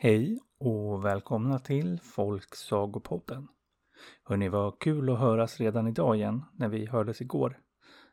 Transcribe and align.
Hej 0.00 0.38
och 0.58 1.04
välkomna 1.04 1.58
till 1.58 2.00
Folksagopodden. 2.02 3.48
Hörni, 4.24 4.48
vad 4.48 4.78
kul 4.78 5.10
att 5.10 5.18
höras 5.18 5.60
redan 5.60 5.88
idag 5.88 6.16
igen 6.16 6.44
när 6.52 6.68
vi 6.68 6.86
hördes 6.86 7.20
igår. 7.20 7.60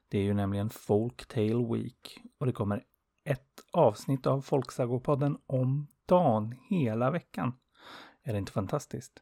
Det 0.10 0.18
är 0.18 0.24
ju 0.24 0.34
nämligen 0.34 0.70
Folktale 0.70 1.74
Week 1.74 2.20
och 2.40 2.46
det 2.46 2.52
kommer 2.52 2.86
ett 3.24 3.64
avsnitt 3.72 4.28
av 4.28 4.42
Folksagopodden 4.42 5.38
om 5.46 5.88
dagen 6.06 6.56
hela 6.70 7.12
veckan. 7.12 7.54
Är 8.24 8.34
det 8.34 8.40
inte 8.40 8.52
fantastiskt? 8.52 9.22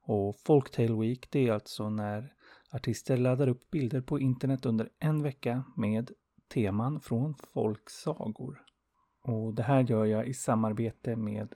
Och 0.00 0.36
Folktale 0.36 1.00
Week 1.00 1.28
det 1.30 1.48
är 1.48 1.52
alltså 1.52 1.90
när 1.90 2.32
artister 2.72 3.16
laddar 3.16 3.48
upp 3.48 3.70
bilder 3.70 4.00
på 4.00 4.20
internet 4.20 4.66
under 4.66 4.88
en 4.98 5.22
vecka 5.22 5.64
med 5.76 6.10
teman 6.54 7.00
från 7.00 7.34
folksagor. 7.34 8.62
Och 9.22 9.54
det 9.54 9.62
här 9.62 9.82
gör 9.82 10.04
jag 10.04 10.28
i 10.28 10.34
samarbete 10.34 11.16
med 11.16 11.54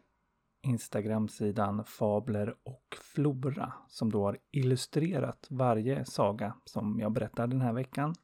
Instagram-sidan 0.69 1.85
Fabler 1.85 2.55
och 2.63 2.97
Flora 3.03 3.73
som 3.89 4.11
då 4.11 4.25
har 4.25 4.39
illustrerat 4.51 5.47
varje 5.51 6.05
saga 6.05 6.55
som 6.65 7.01
jag 7.01 7.13
berättar 7.13 7.47
den 7.47 7.61
här 7.61 7.73
veckan. 7.73 8.15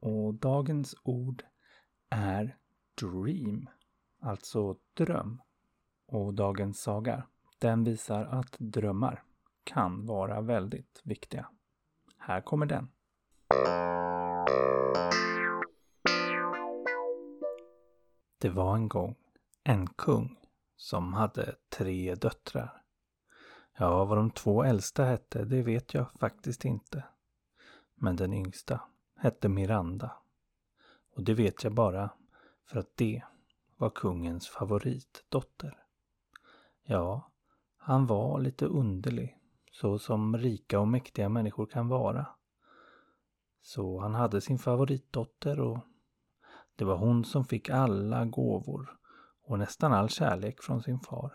Och 0.00 0.34
dagens 0.34 0.94
ord 1.02 1.42
är 2.10 2.56
Dream, 3.00 3.68
alltså 4.20 4.76
dröm. 4.94 5.40
Och 6.06 6.34
dagens 6.34 6.80
saga, 6.80 7.26
den 7.58 7.84
visar 7.84 8.24
att 8.24 8.56
drömmar 8.58 9.22
kan 9.64 10.06
vara 10.06 10.40
väldigt 10.40 11.00
viktiga. 11.04 11.48
Här 12.18 12.40
kommer 12.40 12.66
den. 12.66 12.88
Det 18.38 18.50
var 18.50 18.76
en 18.76 18.88
gång 18.88 19.16
en 19.64 19.86
kung 19.86 20.39
som 20.80 21.14
hade 21.14 21.54
tre 21.68 22.14
döttrar. 22.14 22.82
Ja, 23.76 24.04
vad 24.04 24.18
de 24.18 24.30
två 24.30 24.64
äldsta 24.64 25.04
hette, 25.04 25.44
det 25.44 25.62
vet 25.62 25.94
jag 25.94 26.12
faktiskt 26.12 26.64
inte. 26.64 27.04
Men 27.94 28.16
den 28.16 28.32
yngsta 28.32 28.80
hette 29.16 29.48
Miranda. 29.48 30.12
Och 31.14 31.22
det 31.22 31.34
vet 31.34 31.64
jag 31.64 31.74
bara 31.74 32.10
för 32.66 32.78
att 32.78 32.96
det 32.96 33.22
var 33.76 33.90
kungens 33.90 34.48
favoritdotter. 34.48 35.84
Ja, 36.82 37.30
han 37.76 38.06
var 38.06 38.40
lite 38.40 38.66
underlig, 38.66 39.38
så 39.72 39.98
som 39.98 40.38
rika 40.38 40.80
och 40.80 40.88
mäktiga 40.88 41.28
människor 41.28 41.66
kan 41.66 41.88
vara. 41.88 42.26
Så 43.62 44.00
han 44.00 44.14
hade 44.14 44.40
sin 44.40 44.58
favoritdotter 44.58 45.60
och 45.60 45.78
det 46.76 46.84
var 46.84 46.96
hon 46.96 47.24
som 47.24 47.44
fick 47.44 47.70
alla 47.70 48.24
gåvor 48.24 48.99
och 49.50 49.58
nästan 49.58 49.92
all 49.92 50.08
kärlek 50.08 50.62
från 50.62 50.82
sin 50.82 51.00
far. 51.00 51.32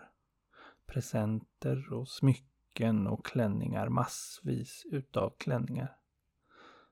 Presenter 0.86 1.92
och 1.92 2.08
smycken 2.08 3.06
och 3.06 3.26
klänningar, 3.26 3.88
massvis 3.88 4.86
utav 4.90 5.32
klänningar. 5.38 5.96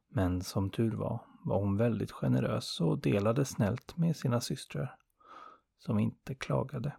Men 0.08 0.42
som 0.42 0.70
tur 0.70 0.92
var, 0.92 1.20
var 1.44 1.58
hon 1.58 1.76
väldigt 1.76 2.10
generös 2.10 2.80
och 2.80 2.98
delade 2.98 3.44
snällt 3.44 3.96
med 3.96 4.16
sina 4.16 4.40
systrar, 4.40 4.96
som 5.78 5.98
inte 5.98 6.34
klagade. 6.34 6.96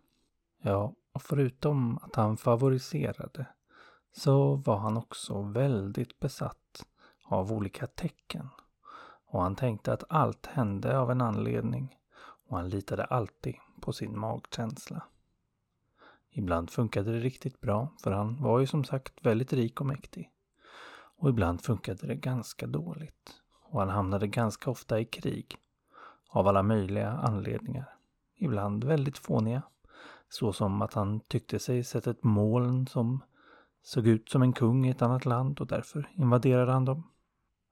Ja, 0.62 0.94
och 1.14 1.22
förutom 1.22 1.98
att 1.98 2.16
han 2.16 2.38
favoriserade 2.38 3.46
så 4.12 4.56
var 4.56 4.78
han 4.78 4.98
också 4.98 5.42
väldigt 5.42 6.20
besatt 6.20 6.86
av 7.26 7.52
olika 7.52 7.88
tecken. 7.88 8.50
Och 9.26 9.42
han 9.42 9.56
tänkte 9.56 9.94
att 9.94 10.04
allt 10.10 10.46
hände 10.46 11.00
av 11.00 11.12
en 11.12 11.22
anledning 11.22 11.96
och 12.48 12.58
han 12.58 12.70
litade 12.70 13.06
alltid 13.06 13.56
på 13.82 13.94
sin 13.94 14.20
magkänsla. 14.20 15.04
Ibland 16.30 16.70
funkade 16.70 17.12
det 17.12 17.20
riktigt 17.20 17.62
bra, 17.62 17.90
för 18.04 18.12
han 18.12 18.42
var 18.42 18.60
ju 18.60 18.68
som 18.68 18.84
sagt 18.84 19.26
väldigt 19.26 19.54
rik 19.54 19.82
och 19.82 19.88
mäktig. 19.88 20.32
Och 21.18 21.30
ibland 21.30 21.62
funkade 21.62 22.08
det 22.08 22.16
ganska 22.16 22.68
dåligt. 22.68 23.42
Och 23.62 23.80
han 23.80 23.90
hamnade 23.90 24.28
ganska 24.28 24.72
ofta 24.72 25.00
i 25.00 25.06
krig. 25.06 25.58
Av 26.30 26.48
alla 26.48 26.64
möjliga 26.64 27.12
anledningar. 27.12 27.96
Ibland 28.36 28.84
väldigt 28.84 29.18
fåniga. 29.18 29.62
Så 30.30 30.54
som 30.54 30.82
att 30.82 30.94
han 30.94 31.20
tyckte 31.20 31.60
sig 31.60 31.84
sett 31.84 32.08
ett 32.08 32.24
moln 32.24 32.88
som 32.88 33.24
såg 33.82 34.08
ut 34.08 34.30
som 34.30 34.42
en 34.42 34.54
kung 34.54 34.86
i 34.86 34.90
ett 34.90 35.02
annat 35.02 35.26
land 35.26 35.60
och 35.60 35.68
därför 35.68 36.10
invaderade 36.14 36.72
han 36.72 36.86
dem. 36.86 37.04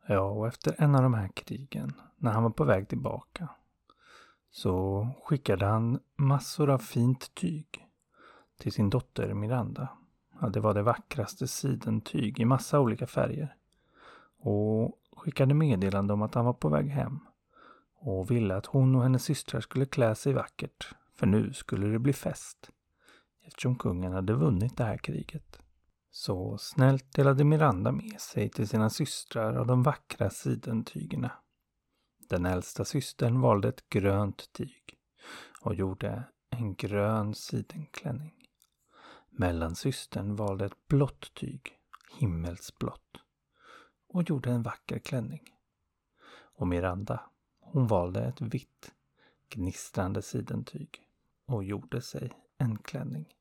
Ja, 0.08 0.22
och 0.22 0.48
efter 0.48 0.76
en 0.78 0.96
av 0.96 1.04
de 1.04 1.14
här 1.14 1.28
krigen, 1.28 1.94
när 2.18 2.32
han 2.32 2.44
var 2.44 2.50
på 2.50 2.64
väg 2.64 2.88
tillbaka, 2.88 3.50
så 4.56 5.08
skickade 5.24 5.66
han 5.66 6.00
massor 6.16 6.70
av 6.70 6.78
fint 6.78 7.36
tyg 7.36 7.66
till 8.60 8.72
sin 8.72 8.90
dotter 8.90 9.34
Miranda. 9.34 9.90
Ja, 10.42 10.50
det 10.50 10.60
var 10.60 10.74
det 10.74 10.82
vackraste 10.82 11.48
sidentyg 11.48 12.40
i 12.40 12.46
massa 12.46 12.80
olika 12.80 13.08
färger. 13.08 13.56
Och 14.40 15.00
skickade 15.18 15.54
meddelande 15.54 16.14
om 16.14 16.22
att 16.22 16.36
han 16.36 16.46
var 16.46 16.54
på 16.54 16.70
väg 16.70 16.90
hem. 16.90 17.20
Och 17.96 18.32
ville 18.32 18.56
att 18.56 18.66
hon 18.66 18.96
och 18.96 19.04
hennes 19.04 19.24
systrar 19.24 19.62
skulle 19.62 19.86
klä 19.86 20.16
sig 20.16 20.34
vackert. 20.34 20.96
För 21.16 21.28
nu 21.28 21.54
skulle 21.54 21.88
det 21.88 22.00
bli 22.00 22.14
fest. 22.14 22.70
Eftersom 23.46 23.76
kungen 23.76 24.14
hade 24.14 24.34
vunnit 24.34 24.78
det 24.78 24.84
här 24.84 24.98
kriget. 24.98 25.60
Så 26.12 26.58
snällt 26.58 27.14
delade 27.14 27.44
Miranda 27.44 27.92
med 27.92 28.22
sig 28.22 28.50
till 28.50 28.68
sina 28.68 28.90
systrar 28.90 29.56
av 29.56 29.68
de 29.68 29.84
vackra 29.84 30.30
sidentygerna. 30.30 31.32
Den 32.34 32.46
äldsta 32.46 32.86
systern 32.86 33.42
valde 33.42 33.70
ett 33.70 33.90
grönt 33.90 34.54
tyg 34.54 34.98
och 35.62 35.76
gjorde 35.76 36.24
en 36.50 36.76
grön 36.76 37.36
sidenklänning. 37.36 38.34
Mellansystern 39.30 40.36
valde 40.36 40.66
ett 40.66 40.88
blått 40.88 41.34
tyg, 41.34 41.78
himmelsblått, 42.20 43.18
och 44.08 44.30
gjorde 44.30 44.52
en 44.52 44.64
vacker 44.64 45.00
klänning. 45.00 45.42
Och 46.34 46.68
Miranda, 46.68 47.30
hon 47.60 47.88
valde 47.88 48.24
ett 48.24 48.42
vitt, 48.42 48.94
gnistrande 49.50 50.22
sidentyg 50.22 51.02
och 51.46 51.64
gjorde 51.64 52.02
sig 52.02 52.32
en 52.58 52.78
klänning. 52.78 53.34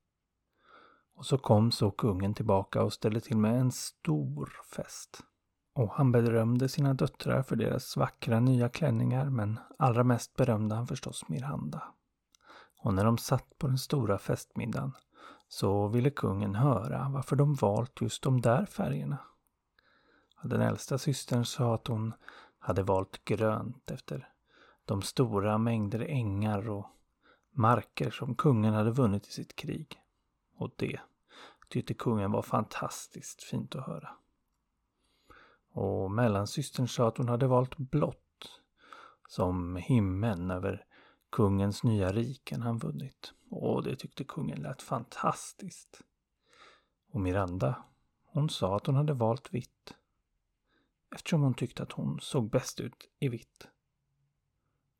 Och 1.13 1.25
så 1.25 1.37
kom 1.37 1.71
så 1.71 1.91
kungen 1.91 2.33
tillbaka 2.33 2.83
och 2.83 2.93
ställde 2.93 3.21
till 3.21 3.37
med 3.37 3.59
en 3.59 3.71
stor 3.71 4.53
fest. 4.75 5.23
Och 5.73 5.89
han 5.93 6.11
berömde 6.11 6.69
sina 6.69 6.93
döttrar 6.93 7.43
för 7.43 7.55
deras 7.55 7.97
vackra 7.97 8.39
nya 8.39 8.69
klänningar 8.69 9.29
men 9.29 9.59
allra 9.77 10.03
mest 10.03 10.35
berömde 10.35 10.75
han 10.75 10.87
förstås 10.87 11.29
Miranda. 11.29 11.83
Och 12.81 12.93
när 12.93 13.05
de 13.05 13.17
satt 13.17 13.57
på 13.57 13.67
den 13.67 13.77
stora 13.77 14.17
festmiddagen 14.17 14.91
så 15.47 15.87
ville 15.87 16.09
kungen 16.09 16.55
höra 16.55 17.09
varför 17.09 17.35
de 17.35 17.53
valt 17.53 18.01
just 18.01 18.23
de 18.23 18.41
där 18.41 18.65
färgerna. 18.65 19.17
Den 20.43 20.61
äldsta 20.61 20.97
systern 20.97 21.45
sa 21.45 21.75
att 21.75 21.87
hon 21.87 22.13
hade 22.59 22.83
valt 22.83 23.25
grönt 23.25 23.91
efter 23.91 24.29
de 24.85 25.01
stora 25.01 25.57
mängder 25.57 25.99
ängar 25.99 26.69
och 26.69 26.85
marker 27.51 28.11
som 28.11 28.35
kungen 28.35 28.73
hade 28.73 28.91
vunnit 28.91 29.27
i 29.27 29.31
sitt 29.31 29.55
krig. 29.55 30.01
Och 30.55 30.71
det 30.75 30.99
tyckte 31.69 31.93
kungen 31.93 32.31
var 32.31 32.41
fantastiskt 32.41 33.43
fint 33.43 33.75
att 33.75 33.87
höra. 33.87 34.09
Och 35.73 36.11
mellansystern 36.11 36.87
sa 36.87 37.07
att 37.07 37.17
hon 37.17 37.29
hade 37.29 37.47
valt 37.47 37.77
blått 37.77 38.19
som 39.27 39.75
himlen 39.75 40.51
över 40.51 40.85
kungens 41.31 41.83
nya 41.83 42.11
riken 42.11 42.61
han 42.61 42.77
vunnit. 42.77 43.33
Och 43.49 43.83
det 43.83 43.95
tyckte 43.95 44.23
kungen 44.23 44.61
lät 44.61 44.81
fantastiskt. 44.81 46.01
Och 47.11 47.21
Miranda, 47.21 47.83
hon 48.25 48.49
sa 48.49 48.75
att 48.75 48.85
hon 48.85 48.95
hade 48.95 49.13
valt 49.13 49.53
vitt. 49.53 49.93
Eftersom 51.15 51.41
hon 51.41 51.53
tyckte 51.53 51.83
att 51.83 51.91
hon 51.91 52.19
såg 52.21 52.49
bäst 52.49 52.79
ut 52.79 53.09
i 53.19 53.29
vitt. 53.29 53.67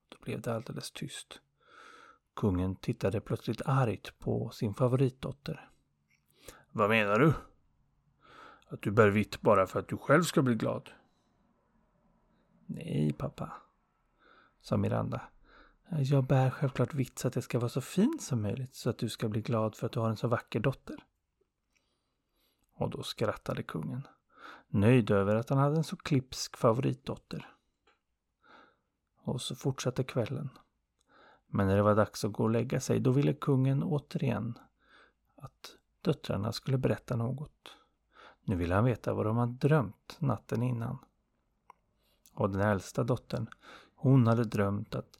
Då 0.10 0.18
blev 0.22 0.42
det 0.42 0.56
alldeles 0.56 0.92
tyst. 0.92 1.42
Kungen 2.36 2.76
tittade 2.76 3.22
plötsligt 3.22 3.62
argt 3.66 4.20
på 4.20 4.50
sin 4.50 4.74
favoritdotter. 4.74 5.70
Vad 6.72 6.90
menar 6.90 7.20
du? 7.20 7.34
Att 8.74 8.82
du 8.82 8.92
bär 8.92 9.10
vitt 9.10 9.42
bara 9.42 9.68
för 9.68 9.80
att 9.80 9.88
du 9.88 9.98
själv 9.98 10.24
ska 10.24 10.42
bli 10.42 10.56
glad? 10.56 10.90
Nej, 12.66 13.14
pappa, 13.14 13.52
sa 14.62 14.78
Miranda. 14.78 15.22
Jag 15.90 16.24
bär 16.24 16.50
självklart 16.50 16.94
vitt 16.94 17.20
så 17.20 17.28
att 17.28 17.34
det 17.34 17.42
ska 17.42 17.60
vara 17.60 17.70
så 17.70 17.82
fint 17.82 18.22
som 18.22 18.42
möjligt 18.42 18.76
så 18.76 18.90
att 18.90 18.98
du 18.98 19.10
ska 19.10 19.30
bli 19.30 19.42
glad 19.42 19.76
för 19.76 19.86
att 19.86 19.92
du 19.92 20.00
har 20.00 20.10
en 20.10 20.18
så 20.18 20.28
vacker 20.28 20.60
dotter. 20.60 21.04
Och 22.74 22.90
då 22.90 23.04
skrattade 23.04 23.64
kungen, 23.64 24.08
nöjd 24.68 25.12
över 25.12 25.36
att 25.36 25.50
han 25.50 25.58
hade 25.58 25.78
en 25.78 25.84
så 25.84 25.96
klipsk 25.96 26.58
favoritdotter. 26.58 27.56
Och 29.24 29.42
så 29.42 29.56
fortsatte 29.56 30.04
kvällen. 30.04 30.50
Men 31.48 31.68
när 31.68 31.76
det 31.76 31.84
var 31.84 31.96
dags 31.96 32.26
att 32.26 32.34
gå 32.34 32.44
och 32.44 32.50
lägga 32.50 32.80
sig, 32.80 33.00
då 33.00 33.12
ville 33.12 33.34
kungen 33.34 33.84
återigen 33.84 34.60
att 35.36 35.78
döttrarna 36.02 36.52
skulle 36.52 36.78
berätta 36.78 37.16
något. 37.16 37.78
Nu 38.44 38.56
ville 38.56 38.76
han 38.76 38.86
veta 38.86 39.14
vad 39.14 39.26
de 39.26 39.38
hade 39.38 39.68
drömt 39.68 40.18
natten 40.20 40.64
innan. 40.64 40.98
Och 42.34 42.50
den 42.50 42.62
äldsta 42.62 43.04
dottern, 43.04 43.48
hon 43.96 44.28
hade 44.28 44.44
drömt 44.44 44.96
att 44.96 45.20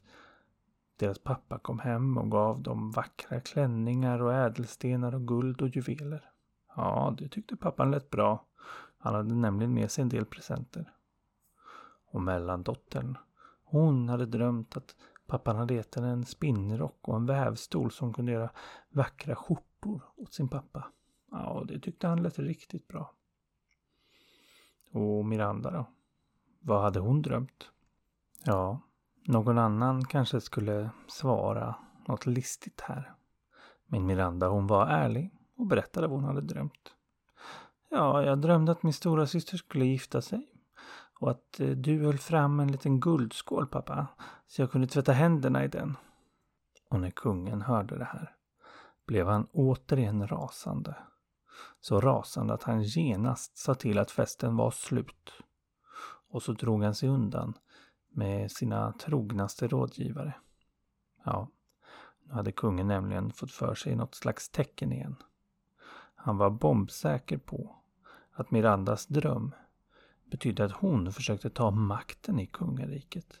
Deras 0.96 1.18
pappa 1.18 1.58
kom 1.58 1.78
hem 1.78 2.18
och 2.18 2.30
gav 2.30 2.62
dem 2.62 2.90
vackra 2.90 3.40
klänningar 3.40 4.22
och 4.22 4.34
ädelstenar 4.34 5.14
och 5.14 5.28
guld 5.28 5.62
och 5.62 5.68
juveler. 5.68 6.30
Ja, 6.76 7.14
det 7.18 7.28
tyckte 7.28 7.56
pappan 7.56 7.90
lät 7.90 8.10
bra. 8.10 8.44
Han 8.98 9.14
hade 9.14 9.34
nämligen 9.34 9.74
med 9.74 9.90
sig 9.90 10.02
en 10.02 10.08
del 10.08 10.24
presenter. 10.24 10.92
Och 12.06 12.22
mellandottern, 12.22 13.18
hon 13.64 14.08
hade 14.08 14.26
drömt 14.26 14.76
att 14.76 14.96
pappan 15.26 15.56
hade 15.56 15.74
gett 15.74 15.94
henne 15.94 16.08
en 16.08 16.24
spinnrock 16.24 17.08
och 17.08 17.16
en 17.16 17.26
vävstol 17.26 17.90
som 17.90 18.14
kunde 18.14 18.32
göra 18.32 18.50
vackra 18.88 19.36
skjortor 19.36 20.02
åt 20.16 20.34
sin 20.34 20.48
pappa. 20.48 20.84
Ja, 21.34 21.64
det 21.68 21.78
tyckte 21.78 22.06
han 22.06 22.22
lät 22.22 22.38
riktigt 22.38 22.88
bra. 22.88 23.10
Och 24.92 25.24
Miranda 25.24 25.70
då? 25.70 25.86
Vad 26.60 26.82
hade 26.82 27.00
hon 27.00 27.22
drömt? 27.22 27.70
Ja, 28.44 28.80
någon 29.26 29.58
annan 29.58 30.04
kanske 30.04 30.40
skulle 30.40 30.90
svara 31.08 31.74
något 32.08 32.26
listigt 32.26 32.80
här. 32.80 33.14
Men 33.86 34.06
Miranda 34.06 34.48
hon 34.48 34.66
var 34.66 34.86
ärlig 34.86 35.30
och 35.56 35.66
berättade 35.66 36.06
vad 36.06 36.20
hon 36.20 36.28
hade 36.28 36.40
drömt. 36.40 36.94
Ja, 37.90 38.22
jag 38.22 38.38
drömde 38.38 38.72
att 38.72 38.82
min 38.82 38.92
stora 38.92 39.26
syster 39.26 39.56
skulle 39.56 39.84
gifta 39.84 40.22
sig. 40.22 40.48
Och 41.20 41.30
att 41.30 41.60
eh, 41.60 41.68
du 41.68 42.04
höll 42.04 42.18
fram 42.18 42.60
en 42.60 42.72
liten 42.72 43.00
guldskål 43.00 43.66
pappa. 43.66 44.06
Så 44.46 44.62
jag 44.62 44.70
kunde 44.70 44.86
tvätta 44.86 45.12
händerna 45.12 45.64
i 45.64 45.68
den. 45.68 45.96
Och 46.90 47.00
när 47.00 47.10
kungen 47.10 47.62
hörde 47.62 47.98
det 47.98 48.04
här 48.04 48.36
blev 49.06 49.26
han 49.26 49.46
återigen 49.52 50.28
rasande. 50.28 50.96
Så 51.84 52.00
rasande 52.00 52.54
att 52.54 52.62
han 52.62 52.82
genast 52.82 53.58
sa 53.58 53.74
till 53.74 53.98
att 53.98 54.10
festen 54.10 54.56
var 54.56 54.70
slut. 54.70 55.32
Och 56.28 56.42
så 56.42 56.52
drog 56.52 56.82
han 56.82 56.94
sig 56.94 57.08
undan 57.08 57.58
med 58.08 58.50
sina 58.50 58.92
trognaste 58.92 59.68
rådgivare. 59.68 60.34
Ja, 61.24 61.48
nu 62.22 62.32
hade 62.32 62.52
kungen 62.52 62.88
nämligen 62.88 63.32
fått 63.32 63.52
för 63.52 63.74
sig 63.74 63.96
något 63.96 64.14
slags 64.14 64.48
tecken 64.48 64.92
igen. 64.92 65.16
Han 66.14 66.36
var 66.36 66.50
bombsäker 66.50 67.38
på 67.38 67.76
att 68.32 68.50
Mirandas 68.50 69.06
dröm 69.06 69.54
betydde 70.30 70.64
att 70.64 70.72
hon 70.72 71.12
försökte 71.12 71.50
ta 71.50 71.70
makten 71.70 72.40
i 72.40 72.46
kungariket. 72.46 73.40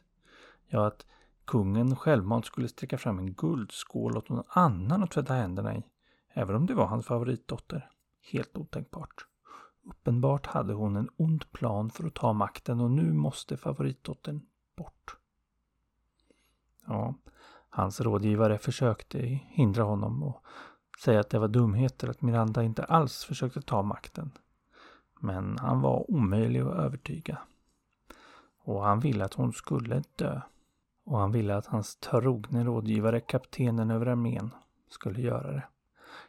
Ja, 0.66 0.86
att 0.86 1.06
kungen 1.44 1.96
självmant 1.96 2.46
skulle 2.46 2.68
sträcka 2.68 2.98
fram 2.98 3.18
en 3.18 3.32
guldskål 3.34 4.16
åt 4.16 4.28
någon 4.28 4.44
annan 4.48 5.02
att 5.02 5.10
tvätta 5.10 5.34
händerna 5.34 5.76
i. 5.76 5.82
Även 6.28 6.56
om 6.56 6.66
det 6.66 6.74
var 6.74 6.86
hans 6.86 7.06
favoritdotter. 7.06 7.90
Helt 8.30 8.56
otänkbart. 8.56 9.26
Uppenbart 9.82 10.46
hade 10.46 10.72
hon 10.72 10.96
en 10.96 11.08
ond 11.16 11.52
plan 11.52 11.90
för 11.90 12.06
att 12.06 12.14
ta 12.14 12.32
makten 12.32 12.80
och 12.80 12.90
nu 12.90 13.12
måste 13.12 13.56
favoritdottern 13.56 14.40
bort. 14.76 15.16
Ja, 16.86 17.14
hans 17.68 18.00
rådgivare 18.00 18.58
försökte 18.58 19.18
hindra 19.48 19.82
honom 19.82 20.22
och 20.22 20.44
säga 21.04 21.20
att 21.20 21.30
det 21.30 21.38
var 21.38 21.48
dumheter 21.48 22.08
att 22.08 22.22
Miranda 22.22 22.62
inte 22.62 22.84
alls 22.84 23.24
försökte 23.24 23.62
ta 23.62 23.82
makten. 23.82 24.30
Men 25.20 25.58
han 25.58 25.80
var 25.80 26.10
omöjlig 26.10 26.60
att 26.60 26.74
övertyga. 26.74 27.38
Och 28.58 28.84
han 28.84 29.00
ville 29.00 29.24
att 29.24 29.34
hon 29.34 29.52
skulle 29.52 30.02
dö. 30.16 30.40
Och 31.04 31.18
han 31.18 31.32
ville 31.32 31.56
att 31.56 31.66
hans 31.66 31.96
trogne 31.96 32.64
rådgivare, 32.64 33.20
kaptenen 33.20 33.90
över 33.90 34.06
armén, 34.06 34.50
skulle 34.88 35.20
göra 35.20 35.52
det. 35.52 35.66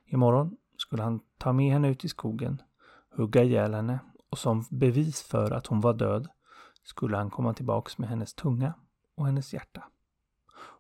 Imorgon 0.06 0.58
skulle 0.78 1.04
han 1.04 1.20
ta 1.38 1.54
med 1.54 1.74
henne 1.74 1.90
ut 1.90 2.06
i 2.06 2.10
skogen, 2.10 2.62
hugga 3.10 3.44
ihjäl 3.44 3.74
henne 3.74 4.00
och 4.30 4.38
som 4.38 4.66
bevis 4.70 5.22
för 5.22 5.52
att 5.52 5.68
hon 5.68 5.82
var 5.82 5.94
död 5.94 6.28
skulle 6.84 7.18
han 7.18 7.30
komma 7.30 7.54
tillbaks 7.54 7.98
med 7.98 8.10
hennes 8.10 8.34
tunga 8.34 8.74
och 9.16 9.26
hennes 9.26 9.54
hjärta. 9.54 9.84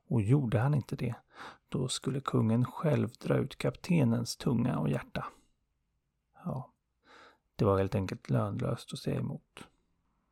Och 0.07 0.21
gjorde 0.21 0.59
han 0.59 0.73
inte 0.73 0.95
det, 0.95 1.15
då 1.69 1.87
skulle 1.87 2.21
kungen 2.21 2.65
själv 2.65 3.09
dra 3.19 3.37
ut 3.37 3.57
kaptenens 3.57 4.37
tunga 4.37 4.79
och 4.79 4.89
hjärta. 4.89 5.25
Ja, 6.45 6.71
det 7.55 7.65
var 7.65 7.77
helt 7.77 7.95
enkelt 7.95 8.29
lönlöst 8.29 8.93
att 8.93 8.99
säga 8.99 9.19
emot. 9.19 9.67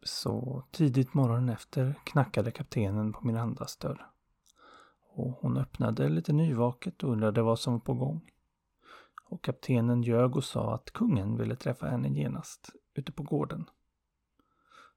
Så 0.04 0.64
tidigt 0.72 1.14
morgonen 1.14 1.50
efter 1.50 1.96
knackade 2.04 2.52
kaptenen 2.52 3.14
på 3.14 3.28
Mirandas 3.28 3.78
dörr. 3.78 4.08
Och 5.16 5.32
hon 5.42 5.58
öppnade 5.58 6.10
lite 6.10 6.34
nyvaket 6.34 7.04
och 7.04 7.12
undrade 7.12 7.42
vad 7.42 7.60
som 7.60 7.74
var 7.74 7.80
på 7.80 7.94
gång. 7.94 8.33
Och 9.34 9.42
kaptenen 9.42 10.04
ljög 10.04 10.36
och 10.36 10.44
sa 10.44 10.76
att 10.76 10.92
kungen 10.92 11.38
ville 11.38 11.56
träffa 11.56 11.88
henne 11.88 12.10
genast 12.10 12.70
ute 12.94 13.12
på 13.12 13.24
gården. 13.24 13.70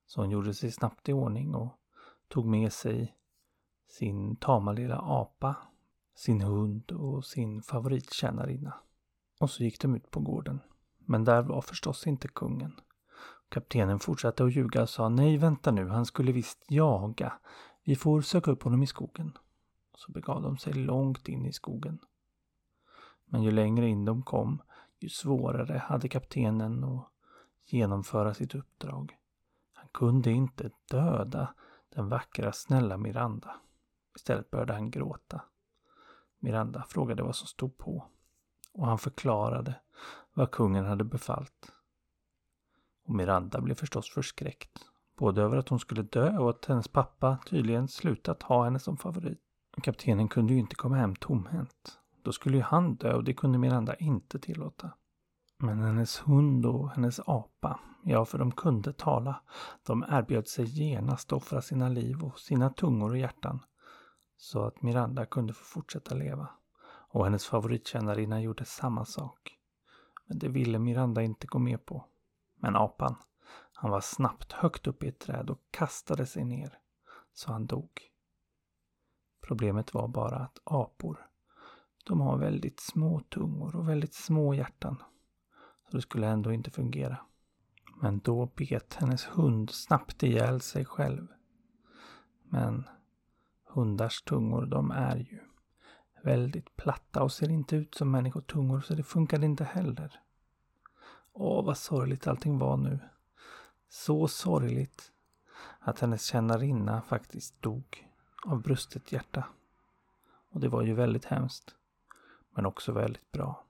Så 0.07 0.21
hon 0.21 0.31
gjorde 0.31 0.55
sig 0.55 0.73
snabbt 0.73 1.09
i 1.09 1.13
ordning 1.13 1.55
och 1.55 1.73
tog 2.29 2.47
med 2.47 2.73
sig 2.73 3.17
sin 3.89 4.37
tama 4.37 4.73
lilla 4.73 4.99
apa, 4.99 5.57
sin 6.15 6.41
hund 6.41 6.93
och 6.93 7.25
sin 7.25 7.63
favorittjänarinna. 7.63 8.75
Och 9.41 9.51
så 9.51 9.65
gick 9.65 9.81
de 9.81 9.95
ut 9.95 10.11
på 10.11 10.21
gården. 10.21 10.61
Men 10.99 11.25
där 11.25 11.43
var 11.43 11.61
förstås 11.61 12.07
inte 12.07 12.29
kungen. 12.29 12.81
Kaptenen 13.49 13.99
fortsatte 13.99 14.45
att 14.45 14.57
ljuga 14.57 14.83
och 14.83 14.91
sa 14.91 15.09
nej 15.09 15.37
vänta 15.37 15.71
nu, 15.71 15.89
han 15.89 16.07
skulle 16.07 16.33
visst 16.33 16.65
jaga. 16.69 17.33
Vi 17.85 17.97
får 17.97 18.21
söka 18.21 18.51
upp 18.51 18.63
honom 18.63 18.83
i 18.83 18.87
skogen. 18.87 19.39
Så 19.95 20.13
begav 20.13 20.43
de 20.43 20.59
sig 20.59 20.73
långt 20.73 21.29
in 21.29 21.47
i 21.47 21.53
skogen. 21.53 21.99
Men 23.27 23.43
ju 23.43 23.51
längre 23.51 23.89
in 23.89 24.05
de 24.05 24.23
kom, 24.23 24.63
ju 24.99 25.09
svårare 25.09 25.79
hade 25.79 26.09
kaptenen 26.09 26.85
att 26.85 27.11
genomföra 27.65 28.35
sitt 28.35 28.55
uppdrag. 28.55 29.17
Han 29.73 29.89
kunde 29.93 30.31
inte 30.31 30.71
döda 30.91 31.55
den 31.95 32.09
vackra 32.09 32.53
snälla 32.53 32.97
Miranda. 32.97 33.57
Istället 34.17 34.51
började 34.51 34.73
han 34.73 34.91
gråta. 34.91 35.41
Miranda 36.39 36.85
frågade 36.89 37.23
vad 37.23 37.37
som 37.37 37.47
stod 37.47 37.79
på 37.79 38.05
och 38.73 38.87
han 38.87 38.99
förklarade 38.99 39.75
vad 40.35 40.51
kungen 40.51 40.85
hade 40.85 41.05
befallt. 41.05 41.73
Och 43.05 43.15
Miranda 43.15 43.61
blev 43.61 43.75
förstås 43.75 44.11
förskräckt. 44.11 44.79
Både 45.17 45.43
över 45.43 45.57
att 45.57 45.69
hon 45.69 45.81
skulle 45.81 46.03
dö 46.03 46.39
och 46.39 46.51
att 46.51 46.65
hennes 46.65 46.89
pappa 46.89 47.39
tydligen 47.47 47.89
slutat 47.89 48.43
ha 48.43 48.65
henne 48.65 48.79
som 48.79 48.97
favorit. 48.97 49.41
Kaptenen 49.83 50.29
kunde 50.29 50.53
ju 50.53 50.59
inte 50.59 50.77
komma 50.77 50.97
hem 50.97 51.17
tomhänt. 51.17 51.99
Då 52.27 52.33
skulle 52.33 52.57
ju 52.57 52.63
han 52.63 52.95
dö 52.95 53.15
och 53.15 53.25
det 53.25 53.35
kunde 53.35 53.59
Miranda 53.59 53.95
inte 53.95 54.39
tillåta. 54.39 54.91
Men 55.59 55.83
hennes 55.83 56.19
hund 56.19 56.67
och 56.67 56.91
hennes 56.91 57.21
apa, 57.21 57.81
ja 58.05 58.25
för 58.25 58.39
de 58.39 58.53
kunde 58.53 58.93
tala, 58.93 59.41
de 59.83 60.05
erbjöd 60.09 60.49
sig 60.49 60.65
genast 60.65 61.33
att 61.33 61.37
offra 61.37 61.63
sina 61.63 61.89
liv 61.89 62.23
och 62.23 62.39
sina 62.39 62.71
tungor 62.71 63.11
och 63.11 63.19
hjärtan 63.19 63.61
så 64.37 64.65
att 64.65 64.83
Miranda 64.83 65.27
kunde 65.27 65.53
få 65.53 65.65
fortsätta 65.65 66.15
leva. 66.15 66.49
Och 67.09 67.25
hennes 67.25 67.47
favorittjänarinna 67.47 68.41
gjorde 68.41 68.65
samma 68.65 69.05
sak. 69.05 69.59
Men 70.27 70.39
det 70.39 70.49
ville 70.49 70.79
Miranda 70.79 71.23
inte 71.23 71.47
gå 71.47 71.59
med 71.59 71.87
på. 71.87 72.05
Men 72.57 72.77
apan, 72.77 73.17
han 73.73 73.91
var 73.91 74.01
snabbt 74.01 74.53
högt 74.53 74.87
upp 74.87 75.03
i 75.03 75.09
ett 75.09 75.21
träd 75.21 75.51
och 75.51 75.61
kastade 75.71 76.27
sig 76.27 76.45
ner. 76.45 76.79
Så 77.33 77.53
han 77.53 77.67
dog. 77.67 77.91
Problemet 79.47 79.95
var 79.95 80.09
bara 80.09 80.37
att 80.37 80.59
apor, 80.65 81.26
de 82.07 82.21
har 82.21 82.39
väldigt 82.39 82.81
små 82.81 83.21
tungor 83.21 83.77
och 83.77 83.89
väldigt 83.89 84.15
små 84.15 84.55
hjärtan. 84.55 84.97
Så 85.91 85.97
det 85.97 86.03
skulle 86.03 86.27
ändå 86.27 86.53
inte 86.53 86.71
fungera. 86.71 87.17
Men 88.01 88.19
då 88.19 88.51
bet 88.57 88.95
hennes 88.95 89.25
hund 89.25 89.71
snabbt 89.71 90.23
ihjäl 90.23 90.61
sig 90.61 90.85
själv. 90.85 91.27
Men 92.43 92.89
hundars 93.65 94.23
tungor, 94.23 94.67
de 94.67 94.91
är 94.91 95.17
ju 95.17 95.41
väldigt 96.23 96.77
platta 96.77 97.23
och 97.23 97.33
ser 97.33 97.51
inte 97.51 97.77
ut 97.77 97.95
som 97.95 98.11
människotungor 98.11 98.81
så 98.81 98.95
det 98.95 99.03
funkade 99.03 99.47
inte 99.47 99.65
heller. 99.65 100.21
Åh, 101.33 101.65
vad 101.65 101.79
sorgligt 101.79 102.27
allting 102.27 102.59
var 102.59 102.77
nu. 102.77 102.99
Så 103.89 104.29
sorgligt 104.29 105.13
att 105.79 106.01
hennes 106.01 106.25
tjänarinna 106.25 107.03
faktiskt 107.03 107.63
dog 107.63 108.09
av 108.47 108.63
brustet 108.63 109.13
hjärta. 109.13 109.45
Och 110.51 110.61
det 110.61 110.69
var 110.69 110.83
ju 110.83 110.95
väldigt 110.95 111.25
hemskt. 111.25 111.76
Men 112.57 112.67
också 112.67 112.93
väldigt 112.93 113.33
bra. 113.33 113.65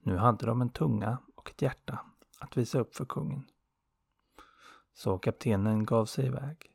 Nu 0.00 0.16
hade 0.16 0.46
de 0.46 0.60
en 0.62 0.68
tunga 0.68 1.18
och 1.34 1.50
ett 1.50 1.62
hjärta 1.62 1.98
att 2.38 2.56
visa 2.56 2.78
upp 2.78 2.96
för 2.96 3.04
kungen. 3.04 3.44
Så 4.94 5.18
kaptenen 5.18 5.84
gav 5.84 6.06
sig 6.06 6.26
iväg. 6.26 6.70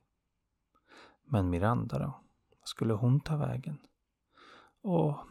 Men 1.23 1.49
Miranda 1.49 1.99
då? 1.99 2.21
Vad 2.59 2.67
skulle 2.67 2.93
hon 2.93 3.19
ta 3.19 3.37
vägen? 3.37 3.77
Åh, 4.81 5.23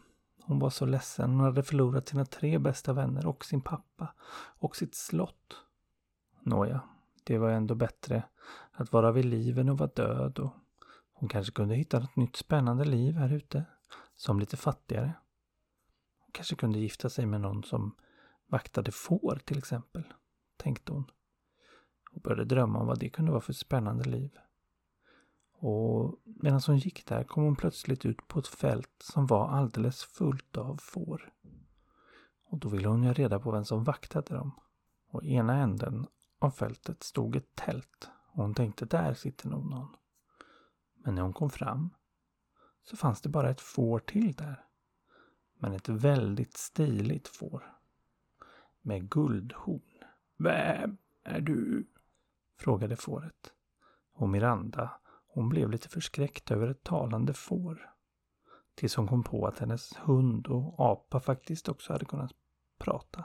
hon 0.42 0.58
var 0.58 0.70
så 0.70 0.86
ledsen. 0.86 1.30
Hon 1.30 1.40
hade 1.40 1.62
förlorat 1.62 2.08
sina 2.08 2.24
tre 2.24 2.58
bästa 2.58 2.92
vänner 2.92 3.26
och 3.26 3.44
sin 3.44 3.60
pappa 3.60 4.14
och 4.58 4.76
sitt 4.76 4.94
slott. 4.94 5.56
Nåja, 6.40 6.80
det 7.24 7.38
var 7.38 7.50
ändå 7.50 7.74
bättre 7.74 8.22
att 8.72 8.92
vara 8.92 9.12
vid 9.12 9.24
liv 9.24 9.58
än 9.58 9.68
att 9.68 9.78
vara 9.78 9.90
död 9.94 10.38
och 10.38 10.52
hon 11.12 11.28
kanske 11.28 11.52
kunde 11.52 11.74
hitta 11.74 11.98
ett 11.98 12.16
nytt 12.16 12.36
spännande 12.36 12.84
liv 12.84 13.14
här 13.14 13.32
ute. 13.32 13.64
Som 14.14 14.40
lite 14.40 14.56
fattigare. 14.56 15.14
Hon 16.30 16.34
kanske 16.34 16.56
kunde 16.56 16.78
gifta 16.78 17.10
sig 17.10 17.26
med 17.26 17.40
någon 17.40 17.62
som 17.62 17.94
vaktade 18.46 18.92
får 18.92 19.40
till 19.44 19.58
exempel, 19.58 20.04
tänkte 20.56 20.92
hon. 20.92 21.10
Och 22.10 22.20
började 22.20 22.44
drömma 22.44 22.78
om 22.78 22.86
vad 22.86 22.98
det 22.98 23.10
kunde 23.10 23.30
vara 23.30 23.40
för 23.40 23.52
spännande 23.52 24.04
liv. 24.04 24.38
Och 25.52 26.20
medan 26.24 26.60
hon 26.66 26.78
gick 26.78 27.06
där 27.06 27.24
kom 27.24 27.44
hon 27.44 27.56
plötsligt 27.56 28.06
ut 28.06 28.28
på 28.28 28.38
ett 28.38 28.46
fält 28.46 28.90
som 28.98 29.26
var 29.26 29.48
alldeles 29.48 30.04
fullt 30.04 30.56
av 30.56 30.76
får. 30.76 31.32
Och 32.44 32.58
då 32.58 32.68
ville 32.68 32.88
hon 32.88 33.02
ju 33.02 33.12
reda 33.12 33.40
på 33.40 33.50
vem 33.50 33.64
som 33.64 33.84
vaktade 33.84 34.34
dem. 34.34 34.60
Och 35.08 35.24
i 35.24 35.34
ena 35.34 35.56
änden 35.56 36.06
av 36.38 36.50
fältet 36.50 37.02
stod 37.02 37.36
ett 37.36 37.54
tält 37.54 38.10
och 38.32 38.42
hon 38.42 38.54
tänkte 38.54 38.84
där 38.84 39.14
sitter 39.14 39.48
nog 39.48 39.70
någon. 39.70 39.96
Men 40.94 41.14
när 41.14 41.22
hon 41.22 41.32
kom 41.32 41.50
fram 41.50 41.90
så 42.82 42.96
fanns 42.96 43.20
det 43.20 43.28
bara 43.28 43.50
ett 43.50 43.60
får 43.60 43.98
till 43.98 44.32
där. 44.32 44.69
Men 45.62 45.72
ett 45.72 45.88
väldigt 45.88 46.56
stiligt 46.56 47.28
får. 47.28 47.76
Med 48.82 49.10
guldhorn. 49.10 50.04
Vem 50.36 50.96
är 51.24 51.40
du? 51.40 51.86
frågade 52.58 52.96
fåret. 52.96 53.52
Och 54.12 54.28
Miranda, 54.28 54.90
hon 55.26 55.48
blev 55.48 55.70
lite 55.70 55.88
förskräckt 55.88 56.50
över 56.50 56.68
ett 56.68 56.82
talande 56.82 57.34
får. 57.34 57.90
Tills 58.74 58.96
hon 58.96 59.08
kom 59.08 59.22
på 59.22 59.46
att 59.46 59.58
hennes 59.58 59.96
hund 59.96 60.46
och 60.46 60.80
apa 60.80 61.20
faktiskt 61.20 61.68
också 61.68 61.92
hade 61.92 62.04
kunnat 62.04 62.32
prata. 62.78 63.24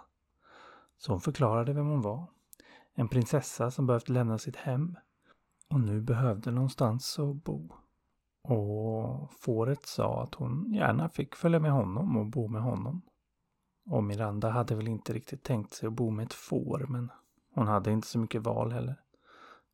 Så 0.97 1.11
hon 1.11 1.21
förklarade 1.21 1.73
vem 1.73 1.87
hon 1.87 2.01
var. 2.01 2.27
En 2.93 3.07
prinsessa 3.07 3.71
som 3.71 3.87
behövt 3.87 4.09
lämna 4.09 4.37
sitt 4.37 4.55
hem 4.55 4.95
och 5.67 5.79
nu 5.79 6.01
behövde 6.01 6.51
någonstans 6.51 7.19
att 7.19 7.43
bo. 7.43 7.69
Och 8.47 9.33
fåret 9.33 9.85
sa 9.85 10.23
att 10.23 10.35
hon 10.35 10.73
gärna 10.73 11.09
fick 11.09 11.35
följa 11.35 11.59
med 11.59 11.71
honom 11.71 12.17
och 12.17 12.25
bo 12.25 12.47
med 12.47 12.61
honom. 12.61 13.01
Och 13.85 14.03
Miranda 14.03 14.49
hade 14.49 14.75
väl 14.75 14.87
inte 14.87 15.13
riktigt 15.13 15.43
tänkt 15.43 15.73
sig 15.73 15.87
att 15.87 15.93
bo 15.93 16.09
med 16.09 16.25
ett 16.25 16.33
får 16.33 16.85
men 16.89 17.11
hon 17.53 17.67
hade 17.67 17.91
inte 17.91 18.07
så 18.07 18.19
mycket 18.19 18.41
val 18.41 18.71
heller. 18.71 19.01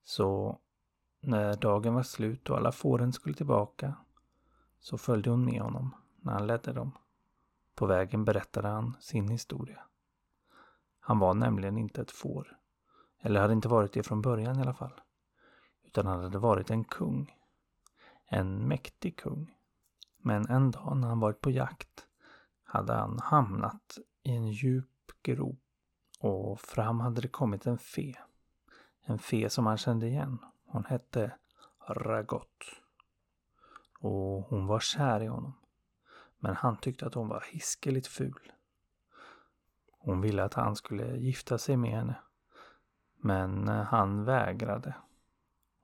Så 0.03 0.59
när 1.21 1.55
dagen 1.55 1.93
var 1.93 2.03
slut 2.03 2.49
och 2.49 2.57
alla 2.57 2.71
fåren 2.71 3.13
skulle 3.13 3.35
tillbaka 3.35 3.95
så 4.79 4.97
följde 4.97 5.29
hon 5.29 5.45
med 5.45 5.61
honom 5.61 5.95
när 6.21 6.33
han 6.33 6.47
ledde 6.47 6.73
dem. 6.73 6.91
På 7.75 7.85
vägen 7.85 8.25
berättade 8.25 8.67
han 8.67 8.95
sin 8.99 9.29
historia. 9.29 9.81
Han 10.99 11.19
var 11.19 11.33
nämligen 11.33 11.77
inte 11.77 12.01
ett 12.01 12.11
får. 12.11 12.57
Eller 13.21 13.41
hade 13.41 13.53
inte 13.53 13.67
varit 13.67 13.93
det 13.93 14.03
från 14.03 14.21
början 14.21 14.59
i 14.59 14.61
alla 14.61 14.73
fall. 14.73 15.01
Utan 15.83 16.05
han 16.05 16.23
hade 16.23 16.39
varit 16.39 16.69
en 16.69 16.83
kung. 16.83 17.40
En 18.33 18.67
mäktig 18.67 19.17
kung. 19.17 19.55
Men 20.17 20.47
en 20.49 20.71
dag 20.71 20.97
när 20.97 21.07
han 21.07 21.19
varit 21.19 21.41
på 21.41 21.51
jakt 21.51 22.07
hade 22.63 22.93
han 22.93 23.19
hamnat 23.19 23.97
i 24.23 24.31
en 24.35 24.47
djup 24.47 25.11
grop 25.21 25.59
och 26.19 26.61
fram 26.61 26.99
hade 26.99 27.21
det 27.21 27.27
kommit 27.27 27.65
en 27.65 27.77
fe. 27.77 28.15
En 29.03 29.19
fe 29.19 29.49
som 29.49 29.65
han 29.65 29.77
kände 29.77 30.07
igen. 30.07 30.39
Hon 30.65 30.85
hette 30.85 31.31
Ragot. 31.87 32.63
Och 33.99 34.43
hon 34.43 34.67
var 34.67 34.79
kär 34.79 35.23
i 35.23 35.27
honom. 35.27 35.53
Men 36.39 36.55
han 36.55 36.77
tyckte 36.77 37.05
att 37.05 37.13
hon 37.13 37.27
var 37.27 37.43
hiskeligt 37.51 38.07
ful. 38.07 38.51
Hon 39.91 40.21
ville 40.21 40.43
att 40.43 40.53
han 40.53 40.75
skulle 40.75 41.17
gifta 41.17 41.57
sig 41.57 41.77
med 41.77 41.91
henne. 41.91 42.15
Men 43.17 43.67
han 43.67 44.23
vägrade. 44.23 44.95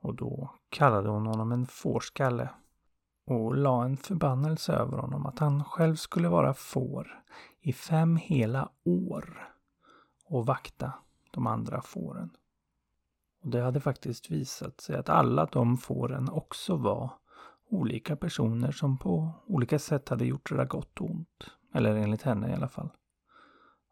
Och 0.07 0.15
då 0.15 0.49
kallade 0.69 1.09
hon 1.09 1.25
honom 1.25 1.51
en 1.51 1.65
fårskalle 1.65 2.49
och 3.25 3.55
la 3.55 3.85
en 3.85 3.97
förbannelse 3.97 4.73
över 4.73 4.97
honom 4.97 5.25
att 5.25 5.39
han 5.39 5.63
själv 5.63 5.95
skulle 5.95 6.29
vara 6.29 6.53
får 6.53 7.23
i 7.61 7.73
fem 7.73 8.15
hela 8.15 8.69
år 8.83 9.53
och 10.25 10.45
vakta 10.45 10.93
de 11.31 11.47
andra 11.47 11.81
fåren. 11.81 12.29
Och 13.43 13.49
det 13.49 13.61
hade 13.61 13.79
faktiskt 13.79 14.31
visat 14.31 14.81
sig 14.81 14.95
att 14.95 15.09
alla 15.09 15.45
de 15.45 15.77
fåren 15.77 16.29
också 16.29 16.75
var 16.75 17.11
olika 17.69 18.15
personer 18.15 18.71
som 18.71 18.97
på 18.97 19.31
olika 19.45 19.79
sätt 19.79 20.09
hade 20.09 20.25
gjort 20.25 20.49
det 20.49 20.55
där 20.55 20.65
gott 20.65 21.01
och 21.01 21.09
ont. 21.09 21.51
Eller 21.73 21.95
enligt 21.95 22.21
henne 22.21 22.49
i 22.49 22.53
alla 22.53 22.67
fall. 22.67 22.89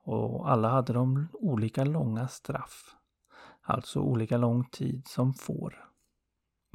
Och 0.04 0.52
alla 0.52 0.70
hade 0.70 0.94
de 0.94 1.28
olika 1.34 1.84
långa 1.84 2.28
straff. 2.28 2.96
Alltså 3.62 4.00
olika 4.00 4.38
lång 4.38 4.64
tid 4.64 5.08
som 5.08 5.34
får. 5.34 5.86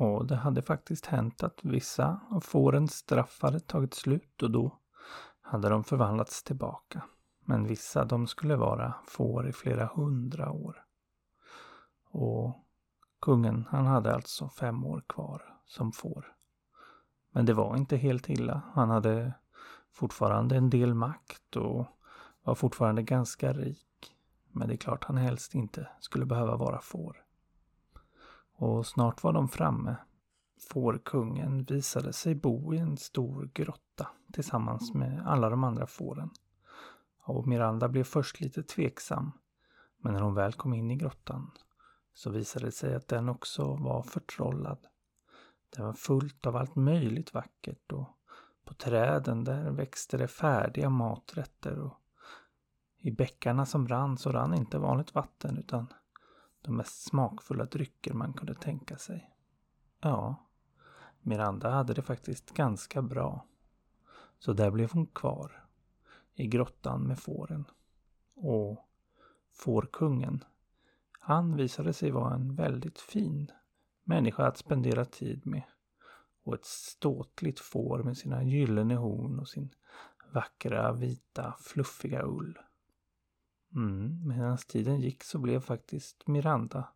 Och 0.01 0.27
det 0.27 0.37
hade 0.37 0.63
faktiskt 0.63 1.07
hänt 1.07 1.43
att 1.43 1.65
vissa 1.65 2.21
av 2.31 2.41
fårens 2.41 2.95
straff 2.95 3.39
hade 3.43 3.61
tagit 3.61 3.95
slut 3.95 4.43
och 4.43 4.51
då 4.51 4.79
hade 5.41 5.69
de 5.69 5.85
förvandlats 5.85 6.43
tillbaka. 6.43 7.03
Men 7.45 7.67
vissa 7.67 8.05
de 8.05 8.27
skulle 8.27 8.57
vara 8.57 8.95
får 9.07 9.49
i 9.49 9.53
flera 9.53 9.87
hundra 9.87 10.51
år. 10.51 10.85
Och 12.11 12.67
kungen 13.21 13.67
han 13.71 13.87
hade 13.87 14.15
alltså 14.15 14.49
fem 14.49 14.85
år 14.85 15.05
kvar 15.09 15.59
som 15.67 15.93
får. 15.93 16.37
Men 17.31 17.47
det 17.47 17.55
var 17.55 17.77
inte 17.77 17.97
helt 17.97 18.29
illa. 18.29 18.63
Han 18.75 18.91
hade 18.91 19.35
fortfarande 19.93 20.57
en 20.57 20.71
del 20.71 20.95
makt 20.95 21.57
och 21.57 21.87
var 22.43 22.55
fortfarande 22.55 23.03
ganska 23.03 23.53
rik. 23.53 24.17
Men 24.53 24.69
det 24.69 24.75
är 24.75 24.79
klart 24.79 25.05
han 25.05 25.17
helst 25.17 25.55
inte 25.55 25.89
skulle 26.01 26.27
behöva 26.27 26.57
vara 26.57 26.81
får. 26.81 27.30
Och 28.61 28.87
snart 28.87 29.23
var 29.23 29.33
de 29.33 29.49
framme. 29.49 29.97
Fårkungen 30.71 31.65
visade 31.65 32.13
sig 32.13 32.35
bo 32.35 32.75
i 32.75 32.79
en 32.79 32.97
stor 32.97 33.51
grotta 33.55 34.09
tillsammans 34.33 34.95
med 34.95 35.27
alla 35.27 35.51
de 35.51 35.65
andra 35.65 35.87
fåren. 35.87 36.31
Och 37.23 37.47
Miranda 37.47 37.89
blev 37.89 38.05
först 38.05 38.41
lite 38.41 38.63
tveksam. 38.63 39.33
Men 39.99 40.13
när 40.13 40.21
hon 40.21 40.35
väl 40.35 40.53
kom 40.53 40.75
in 40.75 40.91
i 40.91 40.97
grottan 40.97 41.51
så 42.15 42.31
visade 42.31 42.67
det 42.67 42.73
sig 42.73 42.95
att 42.95 43.09
den 43.09 43.29
också 43.29 43.75
var 43.75 44.03
förtrollad. 44.03 44.87
Den 45.77 45.87
var 45.87 45.93
fullt 45.93 46.47
av 46.47 46.57
allt 46.57 46.77
möjligt 46.77 47.35
vackert 47.35 47.93
och 47.93 48.09
på 48.65 48.75
träden 48.75 49.45
där 49.45 49.71
växte 49.71 50.17
det 50.17 50.29
färdiga 50.29 50.91
maträtter 50.91 51.79
och 51.79 52.01
i 52.99 53.11
bäckarna 53.11 53.67
som 53.67 53.89
rann 53.89 54.19
så 54.19 54.33
rann 54.33 54.55
inte 54.55 54.79
vanligt 54.79 55.15
vatten 55.15 55.59
utan 55.59 55.87
de 56.63 56.77
mest 56.77 57.03
smakfulla 57.03 57.65
drycker 57.65 58.15
man 58.15 58.33
kunde 58.33 58.55
tänka 58.55 58.99
sig. 58.99 59.31
Ja, 60.01 60.47
Miranda 61.21 61.71
hade 61.71 61.95
det 61.95 62.03
faktiskt 62.03 62.55
ganska 62.55 63.03
bra. 63.03 63.47
Så 64.39 64.53
där 64.53 64.71
blev 64.71 64.93
hon 64.93 65.07
kvar. 65.07 65.67
I 66.35 66.47
grottan 66.47 67.03
med 67.03 67.19
fåren. 67.19 67.65
Och 68.35 68.89
fårkungen, 69.53 70.45
han 71.11 71.57
visade 71.57 71.93
sig 71.93 72.11
vara 72.11 72.35
en 72.35 72.55
väldigt 72.55 73.01
fin 73.01 73.51
människa 74.05 74.47
att 74.47 74.57
spendera 74.57 75.05
tid 75.05 75.47
med. 75.47 75.63
Och 76.43 76.55
ett 76.55 76.65
ståtligt 76.65 77.61
får 77.61 78.03
med 78.03 78.17
sina 78.17 78.43
gyllene 78.43 78.95
horn 78.95 79.39
och 79.39 79.49
sin 79.49 79.75
vackra, 80.33 80.93
vita, 80.93 81.55
fluffiga 81.61 82.23
ull. 82.23 82.59
Mm, 83.75 84.29
medan 84.29 84.59
tiden 84.59 85.01
gick 85.01 85.25
så 85.25 85.39
blev 85.39 85.61
faktiskt 85.61 86.27
Miranda 86.27 86.89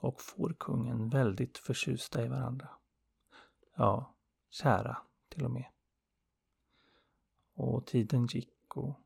och 0.00 0.20
fårkungen 0.20 1.08
väldigt 1.08 1.58
förtjusta 1.58 2.24
i 2.24 2.28
varandra. 2.28 2.68
Ja, 3.76 4.14
kära 4.50 4.96
till 5.28 5.44
och 5.44 5.50
med. 5.50 5.64
Och 7.54 7.86
tiden 7.86 8.26
gick 8.26 8.76
och 8.76 9.00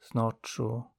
snart 0.00 0.48
så 0.48 0.90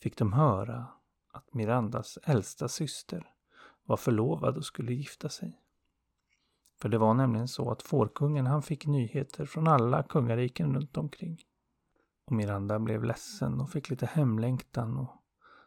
fick 0.00 0.18
de 0.18 0.32
höra 0.32 0.86
att 1.28 1.54
Mirandas 1.54 2.18
äldsta 2.22 2.68
syster 2.68 3.34
var 3.82 3.96
förlovad 3.96 4.56
och 4.56 4.64
skulle 4.64 4.92
gifta 4.92 5.28
sig. 5.28 5.60
För 6.76 6.88
det 6.88 6.98
var 6.98 7.14
nämligen 7.14 7.48
så 7.48 7.70
att 7.70 7.82
fårkungen 7.82 8.46
han 8.46 8.62
fick 8.62 8.86
nyheter 8.86 9.46
från 9.46 9.68
alla 9.68 10.02
kungariken 10.02 10.74
runt 10.74 10.96
omkring. 10.96 11.44
Och 12.24 12.32
Miranda 12.32 12.78
blev 12.78 13.04
ledsen 13.04 13.60
och 13.60 13.70
fick 13.70 13.90
lite 13.90 14.06
hemlängtan 14.06 14.96
och 14.96 15.22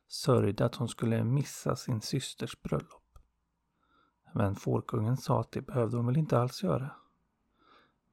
sörjde 0.08 0.66
att 0.66 0.76
hon 0.76 0.88
skulle 0.88 1.24
missa 1.24 1.76
sin 1.76 2.02
systers 2.02 2.62
bröllop. 2.62 3.20
Men 4.34 4.56
fårkungen 4.56 5.18
sa 5.18 5.42
att 5.42 5.52
det 5.52 5.62
behövde 5.62 5.98
hon 5.98 6.06
väl 6.06 6.18
inte 6.18 6.40
alls 6.40 6.64
göra. 6.64 6.92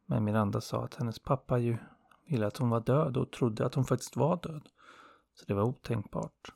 Men 0.06 0.24
Miranda 0.24 0.60
sa 0.60 0.84
att 0.84 0.94
hennes 0.94 1.18
pappa 1.18 1.58
ju 1.58 1.78
ville 2.26 2.46
att 2.46 2.56
hon 2.56 2.70
var 2.70 2.80
död 2.80 3.16
och 3.16 3.32
trodde 3.32 3.66
att 3.66 3.74
hon 3.74 3.84
faktiskt 3.84 4.16
var 4.16 4.36
död. 4.36 4.68
Så 5.34 5.44
det 5.46 5.54
var 5.54 5.62
otänkbart. 5.62 6.52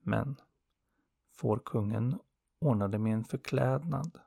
Men 0.00 0.36
fårkungen 1.32 2.18
ordnade 2.58 2.98
med 2.98 3.14
en 3.14 3.24
förklädnad 3.24 4.18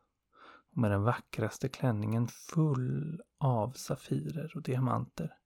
och 0.71 0.77
med 0.77 0.91
den 0.91 1.03
vackraste 1.03 1.69
klänningen 1.69 2.27
full 2.27 3.21
av 3.37 3.71
safirer 3.71 4.51
och 4.55 4.61
diamanter 4.61 5.37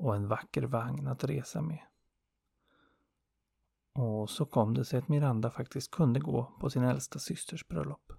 och 0.00 0.16
en 0.16 0.28
vacker 0.28 0.62
vagn 0.62 1.06
att 1.06 1.24
resa 1.24 1.62
med. 1.62 1.80
Och 3.92 4.30
så 4.30 4.44
kom 4.44 4.74
det 4.74 4.84
sig 4.84 4.98
att 4.98 5.08
Miranda 5.08 5.50
faktiskt 5.50 5.90
kunde 5.90 6.20
gå 6.20 6.52
på 6.60 6.70
sin 6.70 6.82
äldsta 6.82 7.18
systers 7.18 7.68
bröllop. 7.68 8.12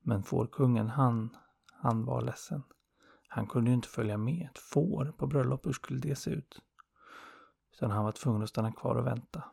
Men 0.00 0.22
fårkungen, 0.22 0.88
han, 0.88 1.36
han 1.72 2.04
var 2.04 2.22
ledsen. 2.22 2.62
Han 3.28 3.46
kunde 3.46 3.70
ju 3.70 3.74
inte 3.74 3.88
följa 3.88 4.18
med 4.18 4.48
ett 4.50 4.58
får 4.58 5.12
på 5.16 5.26
bröllop. 5.26 5.66
Hur 5.66 5.72
skulle 5.72 6.00
det 6.00 6.16
se 6.16 6.30
ut? 6.30 6.60
Utan 7.72 7.90
han 7.90 8.04
var 8.04 8.12
tvungen 8.12 8.42
att 8.42 8.48
stanna 8.48 8.72
kvar 8.72 8.94
och 8.94 9.06
vänta. 9.06 9.44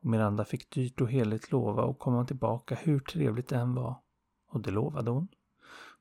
Och 0.00 0.06
Miranda 0.06 0.44
fick 0.44 0.70
dyrt 0.70 1.00
och 1.00 1.10
heligt 1.10 1.52
lova 1.52 1.90
att 1.90 1.98
komma 1.98 2.24
tillbaka 2.24 2.74
hur 2.74 3.00
trevligt 3.00 3.48
det 3.48 3.56
än 3.56 3.74
var. 3.74 4.00
Och 4.46 4.60
det 4.60 4.70
lovade 4.70 5.10
hon. 5.10 5.28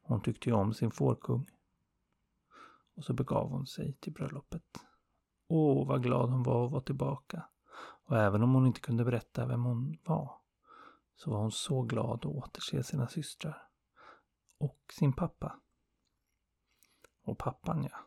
Hon 0.02 0.22
tyckte 0.22 0.50
ju 0.50 0.56
om 0.56 0.74
sin 0.74 0.92
fårkung. 0.92 1.50
Och 2.98 3.04
så 3.04 3.14
begav 3.14 3.50
hon 3.50 3.68
sig 3.68 3.94
till 3.94 4.14
bröllopet. 4.14 4.64
Åh, 5.48 5.88
vad 5.88 6.04
glad 6.04 6.30
hon 6.30 6.44
var 6.44 6.66
att 6.66 6.72
vara 6.72 6.82
tillbaka. 6.82 7.46
Och 8.06 8.18
även 8.18 8.44
om 8.44 8.54
hon 8.54 8.68
inte 8.68 8.80
kunde 8.80 9.06
berätta 9.06 9.46
vem 9.46 9.64
hon 9.64 9.98
var, 10.06 10.32
så 11.16 11.32
var 11.32 11.40
hon 11.40 11.52
så 11.52 11.82
glad 11.82 12.14
att 12.14 12.26
återse 12.26 12.84
sina 12.84 13.08
systrar. 13.08 13.68
Och 14.60 14.80
sin 14.94 15.14
pappa. 15.14 15.60
Och 17.24 17.38
pappan, 17.38 17.88
ja. 17.92 17.98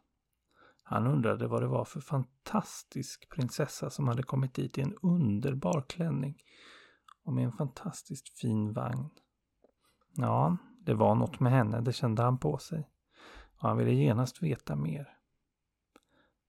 Han 0.82 1.06
undrade 1.06 1.46
vad 1.46 1.62
det 1.62 1.68
var 1.68 1.84
för 1.84 2.00
fantastisk 2.00 3.28
prinsessa 3.30 3.90
som 3.90 4.08
hade 4.08 4.22
kommit 4.22 4.54
dit 4.54 4.78
i 4.78 4.80
en 4.80 4.96
underbar 5.02 5.84
klänning 5.88 6.36
och 7.24 7.32
med 7.32 7.44
en 7.44 7.52
fantastiskt 7.52 8.38
fin 8.38 8.72
vagn. 8.72 9.10
Ja, 10.16 10.56
det 10.80 10.94
var 10.94 11.14
något 11.14 11.40
med 11.40 11.52
henne, 11.52 11.80
det 11.80 11.92
kände 11.92 12.22
han 12.22 12.38
på 12.38 12.58
sig. 12.58 12.88
Och 13.60 13.68
han 13.68 13.78
ville 13.78 13.92
genast 13.92 14.42
veta 14.42 14.76
mer. 14.76 15.16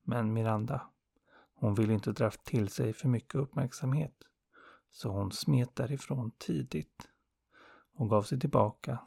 Men 0.03 0.33
Miranda, 0.33 0.89
hon 1.53 1.75
ville 1.75 1.93
inte 1.93 2.11
dra 2.11 2.29
till 2.29 2.69
sig 2.69 2.93
för 2.93 3.07
mycket 3.07 3.35
uppmärksamhet. 3.35 4.23
Så 4.89 5.09
hon 5.09 5.31
smet 5.31 5.75
därifrån 5.75 6.31
tidigt 6.37 7.09
och 7.93 8.09
gav 8.09 8.23
sig 8.23 8.39
tillbaka 8.39 8.99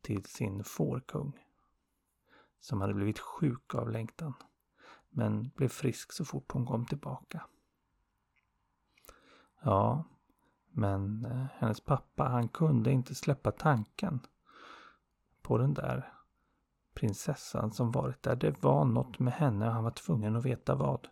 till 0.00 0.24
sin 0.24 0.64
fårkung. 0.64 1.44
Som 2.60 2.80
hade 2.80 2.94
blivit 2.94 3.18
sjuk 3.18 3.74
av 3.74 3.90
längtan. 3.90 4.34
Men 5.08 5.48
blev 5.48 5.68
frisk 5.68 6.12
så 6.12 6.24
fort 6.24 6.52
hon 6.52 6.66
kom 6.66 6.86
tillbaka. 6.86 7.46
Ja, 9.60 10.04
men 10.70 11.24
eh, 11.24 11.46
hennes 11.58 11.80
pappa 11.80 12.24
han 12.24 12.48
kunde 12.48 12.92
inte 12.92 13.14
släppa 13.14 13.52
tanken 13.52 14.20
på 15.42 15.58
den 15.58 15.74
där 15.74 16.17
prinsessan 16.98 17.72
som 17.72 17.90
varit 17.90 18.22
där. 18.22 18.36
Det 18.36 18.62
var 18.62 18.84
något 18.84 19.18
med 19.18 19.32
henne 19.32 19.66
och 19.66 19.72
han 19.72 19.84
var 19.84 19.90
tvungen 19.90 20.36
att 20.36 20.44
veta 20.44 20.74
vad. 20.74 21.08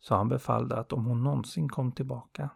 Så 0.00 0.14
han 0.14 0.28
befallde 0.28 0.76
att 0.76 0.92
om 0.92 1.04
hon 1.04 1.22
någonsin 1.22 1.68
kom 1.68 1.92
tillbaka, 1.92 2.50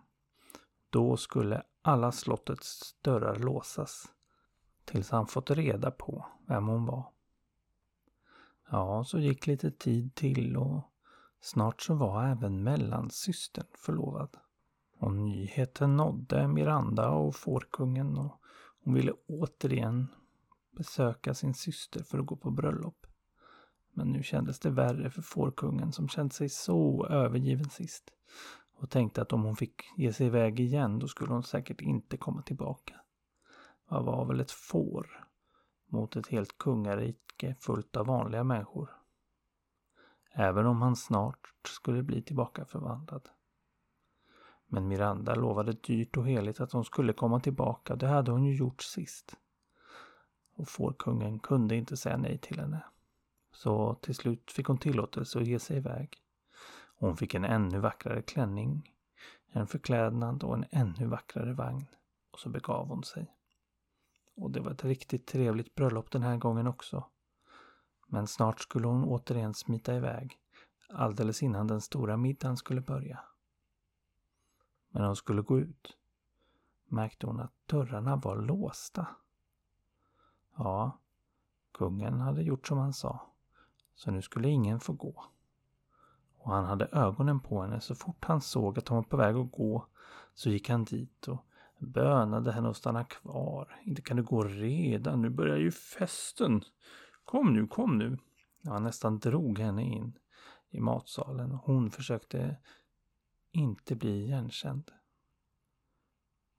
då 0.91 1.17
skulle 1.17 1.63
alla 1.83 2.13
slottets 2.13 2.97
dörrar 3.03 3.37
låsas. 3.37 4.07
Tills 4.85 5.11
han 5.11 5.27
fått 5.27 5.51
reda 5.51 5.91
på 5.91 6.27
vem 6.47 6.67
hon 6.67 6.87
var. 6.87 7.05
Ja, 8.71 9.05
så 9.05 9.19
gick 9.19 9.47
lite 9.47 9.71
tid 9.71 10.15
till 10.15 10.57
och 10.57 10.83
snart 11.41 11.83
så 11.83 11.95
var 11.95 12.25
även 12.25 12.63
mellansystern 12.63 13.67
förlovad. 13.77 14.37
Och 14.99 15.13
nyheten 15.13 15.97
nådde 15.97 16.49
Miranda 16.49 17.11
och 17.11 17.37
fårkungen 17.37 18.19
och 18.19 18.41
hon 18.85 18.95
ville 18.95 19.13
återigen 19.29 20.09
besöka 20.77 21.35
sin 21.35 21.55
syster 21.55 22.03
för 22.03 22.19
att 22.19 22.27
gå 22.27 22.37
på 22.37 22.51
bröllop. 22.51 23.07
Men 23.93 24.13
nu 24.13 24.23
kändes 24.23 24.59
det 24.59 24.71
värre 24.71 25.11
för 25.11 25.23
fårkungen 25.23 25.93
som 25.93 26.09
känt 26.09 26.33
sig 26.33 26.49
så 26.49 27.07
övergiven 27.07 27.71
sist. 27.71 28.11
Och 28.77 28.91
tänkte 28.91 29.23
att 29.23 29.33
om 29.33 29.43
hon 29.43 29.57
fick 29.57 29.83
ge 29.97 30.13
sig 30.13 30.27
iväg 30.27 30.61
igen 30.61 30.99
då 30.99 31.09
skulle 31.09 31.33
hon 31.33 31.43
säkert 31.43 31.81
inte 31.81 32.17
komma 32.17 32.43
tillbaka. 32.43 33.01
Vad 33.89 34.05
var 34.05 34.27
väl 34.27 34.41
ett 34.41 34.51
får 34.51 35.29
mot 35.91 36.17
ett 36.17 36.27
helt 36.27 36.59
kungarike 36.59 37.57
fullt 37.61 37.97
av 37.97 38.07
vanliga 38.07 38.45
människor? 38.45 38.91
Även 40.33 40.67
om 40.67 40.83
han 40.83 40.97
snart 40.97 41.53
skulle 41.67 42.03
bli 42.03 42.23
tillbaka 42.23 42.65
förvandlad. 42.65 43.29
Men 44.67 44.89
Miranda 44.89 45.35
lovade 45.35 45.73
dyrt 45.73 46.17
och 46.17 46.27
heligt 46.27 46.61
att 46.61 46.73
hon 46.73 46.85
skulle 46.85 47.13
komma 47.13 47.41
tillbaka. 47.41 47.97
Det 47.97 48.07
hade 48.07 48.31
hon 48.31 48.45
ju 48.45 48.57
gjort 48.57 48.83
sist. 48.83 49.37
Och 50.55 50.69
fårkungen 50.69 51.39
kunde 51.39 51.77
inte 51.77 51.97
säga 51.97 52.17
nej 52.17 52.39
till 52.39 52.61
henne. 52.61 52.85
Så 53.53 53.95
till 53.95 54.15
slut 54.15 54.51
fick 54.51 54.67
hon 54.67 54.79
tillåtelse 54.79 55.39
att 55.39 55.47
ge 55.47 55.59
sig 55.59 55.77
iväg. 55.77 56.17
Hon 56.97 57.17
fick 57.17 57.35
en 57.35 57.45
ännu 57.45 57.79
vackrare 57.79 58.23
klänning, 58.23 58.93
en 59.53 59.67
förklädnad 59.67 60.43
och 60.43 60.55
en 60.55 60.65
ännu 60.71 61.07
vackrare 61.07 61.53
vagn. 61.53 61.87
Och 62.31 62.41
så 62.41 62.49
begav 62.49 62.89
hon 62.89 63.05
sig. 63.05 63.35
Och 64.37 64.51
det 64.51 64.61
var 64.61 64.71
ett 64.71 64.85
riktigt 64.85 65.27
trevligt 65.27 65.75
bröllop 65.75 66.11
den 66.11 66.23
här 66.23 66.37
gången 66.37 66.67
också. 66.67 67.05
Men 68.07 68.27
snart 68.27 68.61
skulle 68.61 68.87
hon 68.87 69.05
återigen 69.05 69.55
smita 69.55 69.95
iväg, 69.95 70.39
alldeles 70.89 71.43
innan 71.43 71.67
den 71.67 71.81
stora 71.81 72.17
middagen 72.17 72.57
skulle 72.57 72.81
börja. 72.81 73.21
Men 74.89 75.01
när 75.01 75.07
hon 75.07 75.17
skulle 75.17 75.43
gå 75.43 75.59
ut 75.59 75.97
märkte 76.85 77.27
hon 77.27 77.41
att 77.41 77.53
dörrarna 77.67 78.17
var 78.17 78.37
låsta. 78.37 79.07
Ja, 80.57 80.99
kungen 81.73 82.21
hade 82.21 82.43
gjort 82.43 82.67
som 82.67 82.79
han 82.79 82.93
sa. 82.93 83.21
Så 83.95 84.11
nu 84.11 84.23
skulle 84.23 84.49
ingen 84.49 84.81
få 84.81 84.93
gå. 84.93 85.25
Och 86.39 86.53
han 86.53 86.65
hade 86.65 86.89
ögonen 86.93 87.41
på 87.41 87.63
henne. 87.63 87.81
Så 87.81 87.95
fort 87.95 88.25
han 88.25 88.41
såg 88.41 88.79
att 88.79 88.89
hon 88.89 88.97
var 88.97 89.03
på 89.03 89.17
väg 89.17 89.37
att 89.37 89.53
gå 89.53 89.87
så 90.35 90.51
gick 90.51 90.69
han 90.69 90.85
dit 90.85 91.29
och 91.29 91.47
bönade 91.79 92.53
henne 92.53 92.71
att 92.71 92.77
stanna 92.77 93.05
kvar. 93.05 93.81
Inte 93.85 94.03
kan 94.03 94.17
du 94.17 94.23
gå 94.23 94.45
redan, 94.45 95.23
nu 95.23 95.31
börjar 95.31 95.57
ju 95.57 95.71
festen. 95.71 96.63
Kom 97.25 97.53
nu, 97.53 97.67
kom 97.67 97.99
nu. 97.99 98.19
Ja, 98.61 98.73
han 98.73 98.83
nästan 98.83 99.19
drog 99.19 99.59
henne 99.59 99.83
in 99.83 100.19
i 100.71 100.81
matsalen 100.81 101.51
hon 101.51 101.91
försökte 101.91 102.57
inte 103.51 103.95
bli 103.97 104.25
igenkänd 104.25 104.91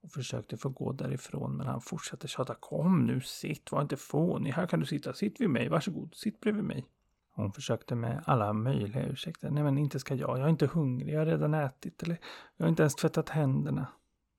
och 0.05 0.11
försökte 0.11 0.57
få 0.57 0.69
gå 0.69 0.91
därifrån 0.91 1.57
men 1.57 1.67
han 1.67 1.81
fortsatte 1.81 2.27
tjata. 2.27 2.55
Kom 2.55 3.05
nu, 3.05 3.21
sitt, 3.21 3.71
var 3.71 3.81
inte 3.81 3.97
fånig. 3.97 4.51
Här 4.51 4.67
kan 4.67 4.79
du 4.79 4.85
sitta. 4.85 5.13
Sitt 5.13 5.41
vid 5.41 5.49
mig, 5.49 5.69
varsågod, 5.69 6.15
sitt 6.15 6.39
bredvid 6.39 6.63
mig. 6.63 6.85
Hon 7.29 7.53
försökte 7.53 7.95
med 7.95 8.23
alla 8.25 8.53
möjliga 8.53 9.05
ursäkter. 9.05 9.49
Nej 9.49 9.63
men 9.63 9.77
inte 9.77 9.99
ska 9.99 10.15
jag, 10.15 10.39
jag 10.39 10.45
är 10.45 10.49
inte 10.49 10.67
hungrig, 10.67 11.13
jag 11.13 11.19
har 11.19 11.25
redan 11.25 11.53
ätit 11.53 12.03
eller 12.03 12.19
jag 12.57 12.65
har 12.65 12.69
inte 12.69 12.83
ens 12.83 12.95
tvättat 12.95 13.29
händerna. 13.29 13.87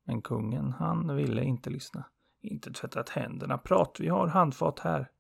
Men 0.05 0.23
kungen, 0.23 0.73
han 0.73 1.17
ville 1.17 1.45
inte 1.45 1.71
lyssna. 1.71 2.05
Inte 2.41 2.73
tvättat 2.73 3.09
händerna, 3.09 3.59
prat, 3.59 3.97
vi 4.01 4.09
har 4.09 4.27
handfat 4.27 4.79
här. 4.79 5.11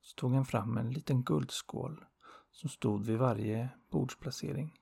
Så 0.00 0.14
tog 0.14 0.34
han 0.34 0.44
fram 0.44 0.78
en 0.78 0.90
liten 0.90 1.22
guldskål 1.22 2.04
som 2.52 2.68
stod 2.68 3.06
vid 3.06 3.18
varje 3.18 3.68
bordsplacering 3.90 4.74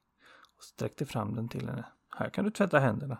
och 0.56 0.64
sträckte 0.64 1.06
fram 1.06 1.34
den 1.34 1.48
till 1.48 1.68
henne. 1.68 1.84
Här 2.16 2.30
kan 2.30 2.44
du 2.44 2.50
tvätta 2.50 2.78
händerna. 2.78 3.18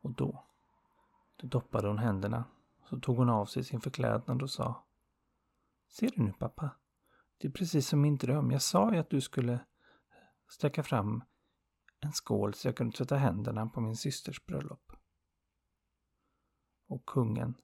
Och 0.00 0.10
då, 0.10 0.44
då 1.36 1.46
doppade 1.46 1.88
hon 1.88 1.98
händerna. 1.98 2.44
Så 2.88 3.00
tog 3.00 3.16
hon 3.16 3.30
av 3.30 3.46
sig 3.46 3.64
sin 3.64 3.80
förklädnad 3.80 4.42
och 4.42 4.50
sa 4.50 4.84
Ser 5.88 6.10
du 6.16 6.22
nu 6.22 6.32
pappa? 6.32 6.70
Det 7.38 7.48
är 7.48 7.52
precis 7.52 7.88
som 7.88 8.00
min 8.00 8.16
dröm. 8.16 8.50
Jag 8.50 8.62
sa 8.62 8.92
ju 8.92 8.98
att 8.98 9.10
du 9.10 9.20
skulle 9.20 9.60
sträcka 10.48 10.82
fram 10.82 11.24
en 12.00 12.12
skål 12.12 12.54
så 12.54 12.68
jag 12.68 12.76
kunde 12.76 12.96
tvätta 12.96 13.16
händerna 13.16 13.66
på 13.66 13.80
min 13.80 13.96
systers 13.96 14.44
bröllop. 14.44 14.92
Och 16.86 17.06
kungen, 17.06 17.54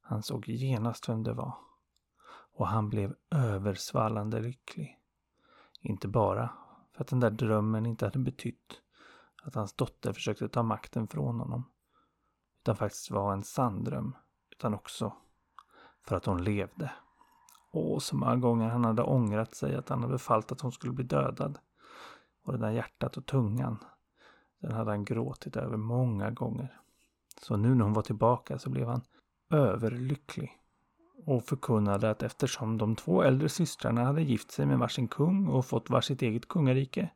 han 0.00 0.22
såg 0.22 0.48
genast 0.48 1.08
vem 1.08 1.22
det 1.22 1.32
var. 1.32 1.54
Och 2.52 2.68
han 2.68 2.88
blev 2.88 3.14
översvallande 3.30 4.40
lycklig. 4.40 5.00
Inte 5.80 6.08
bara 6.08 6.52
för 6.92 7.00
att 7.04 7.08
den 7.08 7.20
där 7.20 7.30
drömmen 7.30 7.86
inte 7.86 8.04
hade 8.04 8.18
betytt 8.18 8.82
att 9.42 9.54
hans 9.54 9.72
dotter 9.72 10.12
försökte 10.12 10.48
ta 10.48 10.62
makten 10.62 11.08
från 11.08 11.40
honom 11.40 11.64
utan 12.66 12.76
faktiskt 12.76 13.10
var 13.10 13.32
en 13.32 13.42
sann 13.42 13.84
dröm. 13.84 14.16
Utan 14.50 14.74
också 14.74 15.12
för 16.06 16.16
att 16.16 16.26
hon 16.26 16.44
levde. 16.44 16.92
Och 17.70 18.02
så 18.02 18.16
många 18.16 18.36
gånger 18.36 18.68
han 18.68 18.84
hade 18.84 19.02
ångrat 19.02 19.54
sig 19.54 19.74
att 19.74 19.88
han 19.88 20.00
hade 20.00 20.12
befallt 20.12 20.52
att 20.52 20.60
hon 20.60 20.72
skulle 20.72 20.92
bli 20.92 21.04
dödad. 21.04 21.58
Och 22.44 22.52
det 22.52 22.58
där 22.58 22.70
hjärtat 22.70 23.16
och 23.16 23.26
tungan, 23.26 23.78
den 24.60 24.72
hade 24.72 24.90
han 24.90 25.04
gråtit 25.04 25.56
över 25.56 25.76
många 25.76 26.30
gånger. 26.30 26.80
Så 27.40 27.56
nu 27.56 27.74
när 27.74 27.84
hon 27.84 27.92
var 27.92 28.02
tillbaka 28.02 28.58
så 28.58 28.70
blev 28.70 28.88
han 28.88 29.02
överlycklig 29.50 30.60
och 31.26 31.44
förkunnade 31.44 32.10
att 32.10 32.22
eftersom 32.22 32.78
de 32.78 32.96
två 32.96 33.22
äldre 33.22 33.48
systrarna 33.48 34.04
hade 34.04 34.22
gift 34.22 34.50
sig 34.50 34.66
med 34.66 34.78
varsin 34.78 35.08
kung 35.08 35.48
och 35.48 35.66
fått 35.66 35.90
varsitt 35.90 36.22
eget 36.22 36.48
kungarike 36.48 37.10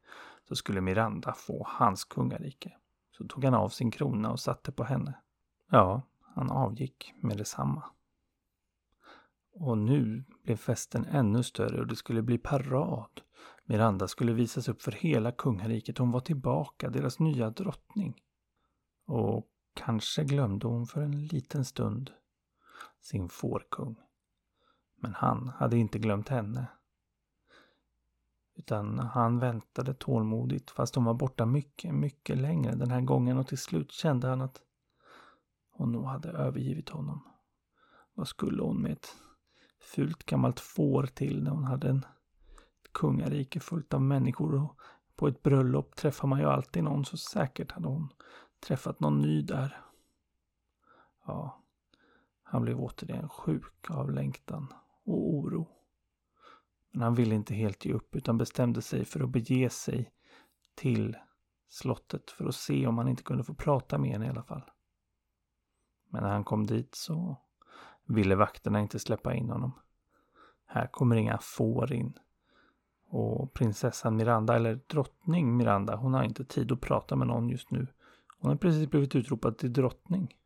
så 0.48 0.56
skulle 0.56 0.80
Miranda 0.80 1.32
få 1.32 1.66
hans 1.68 2.04
kungarike. 2.04 2.72
Så 3.10 3.26
tog 3.26 3.44
han 3.44 3.54
av 3.54 3.68
sin 3.68 3.90
krona 3.90 4.30
och 4.30 4.40
satte 4.40 4.72
på 4.72 4.84
henne. 4.84 5.14
Ja, 5.70 6.02
han 6.22 6.50
avgick 6.50 7.14
med 7.20 7.36
detsamma. 7.36 7.84
Och 9.52 9.78
nu 9.78 10.24
blev 10.42 10.56
festen 10.56 11.04
ännu 11.04 11.42
större 11.42 11.80
och 11.80 11.86
det 11.86 11.96
skulle 11.96 12.22
bli 12.22 12.38
parad. 12.38 13.20
Miranda 13.64 14.08
skulle 14.08 14.32
visas 14.32 14.68
upp 14.68 14.82
för 14.82 14.92
hela 14.92 15.32
kungariket. 15.32 15.98
Hon 15.98 16.10
var 16.10 16.20
tillbaka, 16.20 16.90
deras 16.90 17.18
nya 17.18 17.50
drottning. 17.50 18.22
Och 19.06 19.46
kanske 19.74 20.24
glömde 20.24 20.66
hon 20.66 20.86
för 20.86 21.02
en 21.02 21.26
liten 21.26 21.64
stund 21.64 22.10
sin 23.00 23.28
fårkung. 23.28 23.96
Men 24.96 25.14
han 25.14 25.48
hade 25.48 25.78
inte 25.78 25.98
glömt 25.98 26.28
henne. 26.28 26.66
Utan 28.54 28.98
han 28.98 29.38
väntade 29.38 29.94
tålmodigt 29.94 30.70
fast 30.70 30.94
hon 30.94 31.04
var 31.04 31.14
borta 31.14 31.46
mycket, 31.46 31.94
mycket 31.94 32.38
längre 32.38 32.74
den 32.74 32.90
här 32.90 33.00
gången 33.00 33.38
och 33.38 33.46
till 33.46 33.58
slut 33.58 33.92
kände 33.92 34.28
han 34.28 34.40
att 34.40 34.60
hon 35.80 35.92
nog 35.92 36.04
hade 36.04 36.28
övergivit 36.28 36.88
honom. 36.88 37.28
Vad 38.14 38.28
skulle 38.28 38.62
hon 38.62 38.82
med 38.82 38.92
ett 38.92 39.08
fult 39.80 40.26
gammalt 40.26 40.60
får 40.60 41.06
till 41.06 41.42
när 41.42 41.50
hon 41.50 41.64
hade 41.64 41.88
en 41.88 42.04
kungarike 42.92 43.60
fullt 43.60 43.94
av 43.94 44.02
människor 44.02 44.54
och 44.54 44.76
på 45.16 45.28
ett 45.28 45.42
bröllop 45.42 45.96
träffar 45.96 46.28
man 46.28 46.38
ju 46.38 46.44
alltid 46.44 46.84
någon 46.84 47.04
så 47.04 47.16
säkert 47.16 47.72
hade 47.72 47.88
hon 47.88 48.08
träffat 48.66 49.00
någon 49.00 49.20
ny 49.20 49.42
där. 49.42 49.80
Ja, 51.26 51.62
han 52.42 52.62
blev 52.62 52.80
återigen 52.80 53.28
sjuk 53.28 53.90
av 53.90 54.10
längtan 54.10 54.66
och 55.04 55.34
oro. 55.34 55.68
Men 56.90 57.02
han 57.02 57.14
ville 57.14 57.34
inte 57.34 57.54
helt 57.54 57.84
ge 57.84 57.92
upp 57.92 58.16
utan 58.16 58.38
bestämde 58.38 58.82
sig 58.82 59.04
för 59.04 59.20
att 59.20 59.30
bege 59.30 59.70
sig 59.70 60.12
till 60.74 61.16
slottet 61.68 62.30
för 62.30 62.46
att 62.46 62.54
se 62.54 62.86
om 62.86 62.98
han 62.98 63.08
inte 63.08 63.22
kunde 63.22 63.44
få 63.44 63.54
prata 63.54 63.98
med 63.98 64.10
henne 64.10 64.26
i 64.26 64.28
alla 64.28 64.42
fall. 64.42 64.62
Men 66.10 66.22
när 66.22 66.30
han 66.30 66.44
kom 66.44 66.66
dit 66.66 66.94
så 66.94 67.36
ville 68.04 68.34
vakterna 68.34 68.80
inte 68.80 68.98
släppa 68.98 69.34
in 69.34 69.50
honom. 69.50 69.72
Här 70.66 70.86
kommer 70.86 71.16
inga 71.16 71.38
får 71.38 71.92
in. 71.92 72.18
Och 73.08 73.52
prinsessan 73.52 74.16
Miranda, 74.16 74.56
eller 74.56 74.80
drottning 74.86 75.56
Miranda, 75.56 75.96
hon 75.96 76.14
har 76.14 76.22
inte 76.22 76.44
tid 76.44 76.72
att 76.72 76.80
prata 76.80 77.16
med 77.16 77.26
någon 77.26 77.48
just 77.48 77.70
nu. 77.70 77.86
Hon 78.38 78.50
har 78.50 78.56
precis 78.56 78.90
blivit 78.90 79.14
utropad 79.14 79.58
till 79.58 79.72
drottning. 79.72 80.36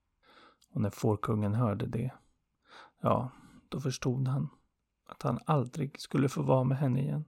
Och 0.73 0.81
när 0.81 0.91
fårkungen 0.91 1.55
hörde 1.55 1.87
det, 1.87 2.11
ja, 3.01 3.31
då 3.69 3.81
förstod 3.81 4.29
han 4.29 4.49
att 5.07 5.23
han 5.23 5.39
aldrig 5.47 6.01
skulle 6.01 6.29
få 6.29 6.43
vara 6.43 6.65
med 6.65 6.79
henne 6.79 7.01
igen. 7.01 7.25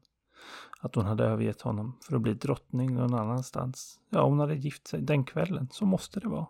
Att 0.80 0.94
hon 0.94 1.04
hade 1.04 1.24
övergett 1.24 1.60
honom 1.60 1.98
för 2.02 2.16
att 2.16 2.22
bli 2.22 2.34
drottning 2.34 2.94
någon 2.94 3.14
annanstans. 3.14 4.00
Ja, 4.08 4.24
hon 4.24 4.40
hade 4.40 4.54
gift 4.54 4.86
sig 4.86 5.02
den 5.02 5.24
kvällen, 5.24 5.68
så 5.72 5.86
måste 5.86 6.20
det 6.20 6.28
vara. 6.28 6.46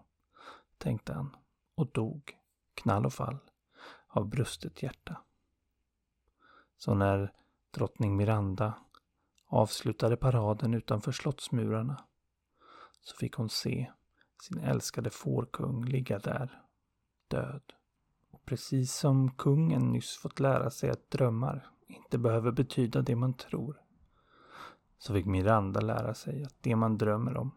Tänkte 0.78 1.12
han 1.12 1.36
och 1.76 1.92
dog, 1.92 2.36
knall 2.74 3.06
och 3.06 3.12
fall, 3.12 3.38
av 4.08 4.28
brustet 4.28 4.82
hjärta. 4.82 5.22
Så 6.76 6.94
när 6.94 7.32
drottning 7.70 8.16
Miranda 8.16 8.74
avslutade 9.46 10.16
paraden 10.16 10.74
utanför 10.74 11.12
slottsmurarna 11.12 12.04
så 13.00 13.16
fick 13.16 13.34
hon 13.34 13.48
se 13.48 13.92
sin 14.42 14.58
älskade 14.58 15.10
fårkung 15.10 15.84
ligga 15.84 16.18
där, 16.18 16.62
död. 17.28 17.72
Och 18.30 18.44
precis 18.44 18.94
som 18.94 19.30
kungen 19.30 19.92
nyss 19.92 20.16
fått 20.16 20.40
lära 20.40 20.70
sig 20.70 20.90
att 20.90 21.10
drömmar 21.10 21.70
inte 21.86 22.18
behöver 22.18 22.52
betyda 22.52 23.02
det 23.02 23.16
man 23.16 23.34
tror, 23.34 23.82
så 24.98 25.14
fick 25.14 25.26
Miranda 25.26 25.80
lära 25.80 26.14
sig 26.14 26.44
att 26.44 26.56
det 26.60 26.76
man 26.76 26.98
drömmer 26.98 27.36
om 27.36 27.50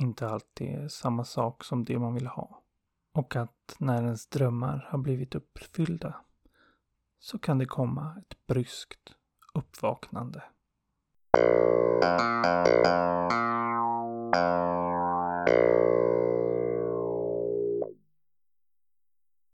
inte 0.00 0.28
alltid 0.28 0.68
är 0.68 0.88
samma 0.88 1.24
sak 1.24 1.64
som 1.64 1.84
det 1.84 1.98
man 1.98 2.14
vill 2.14 2.26
ha. 2.26 2.62
Och 3.18 3.36
att 3.36 3.76
när 3.78 4.02
ens 4.02 4.26
drömmar 4.26 4.86
har 4.90 4.98
blivit 4.98 5.34
uppfyllda 5.34 6.14
så 7.18 7.38
kan 7.38 7.58
det 7.58 7.66
komma 7.66 8.16
ett 8.18 8.46
bryskt 8.46 9.14
uppvaknande. 9.54 10.42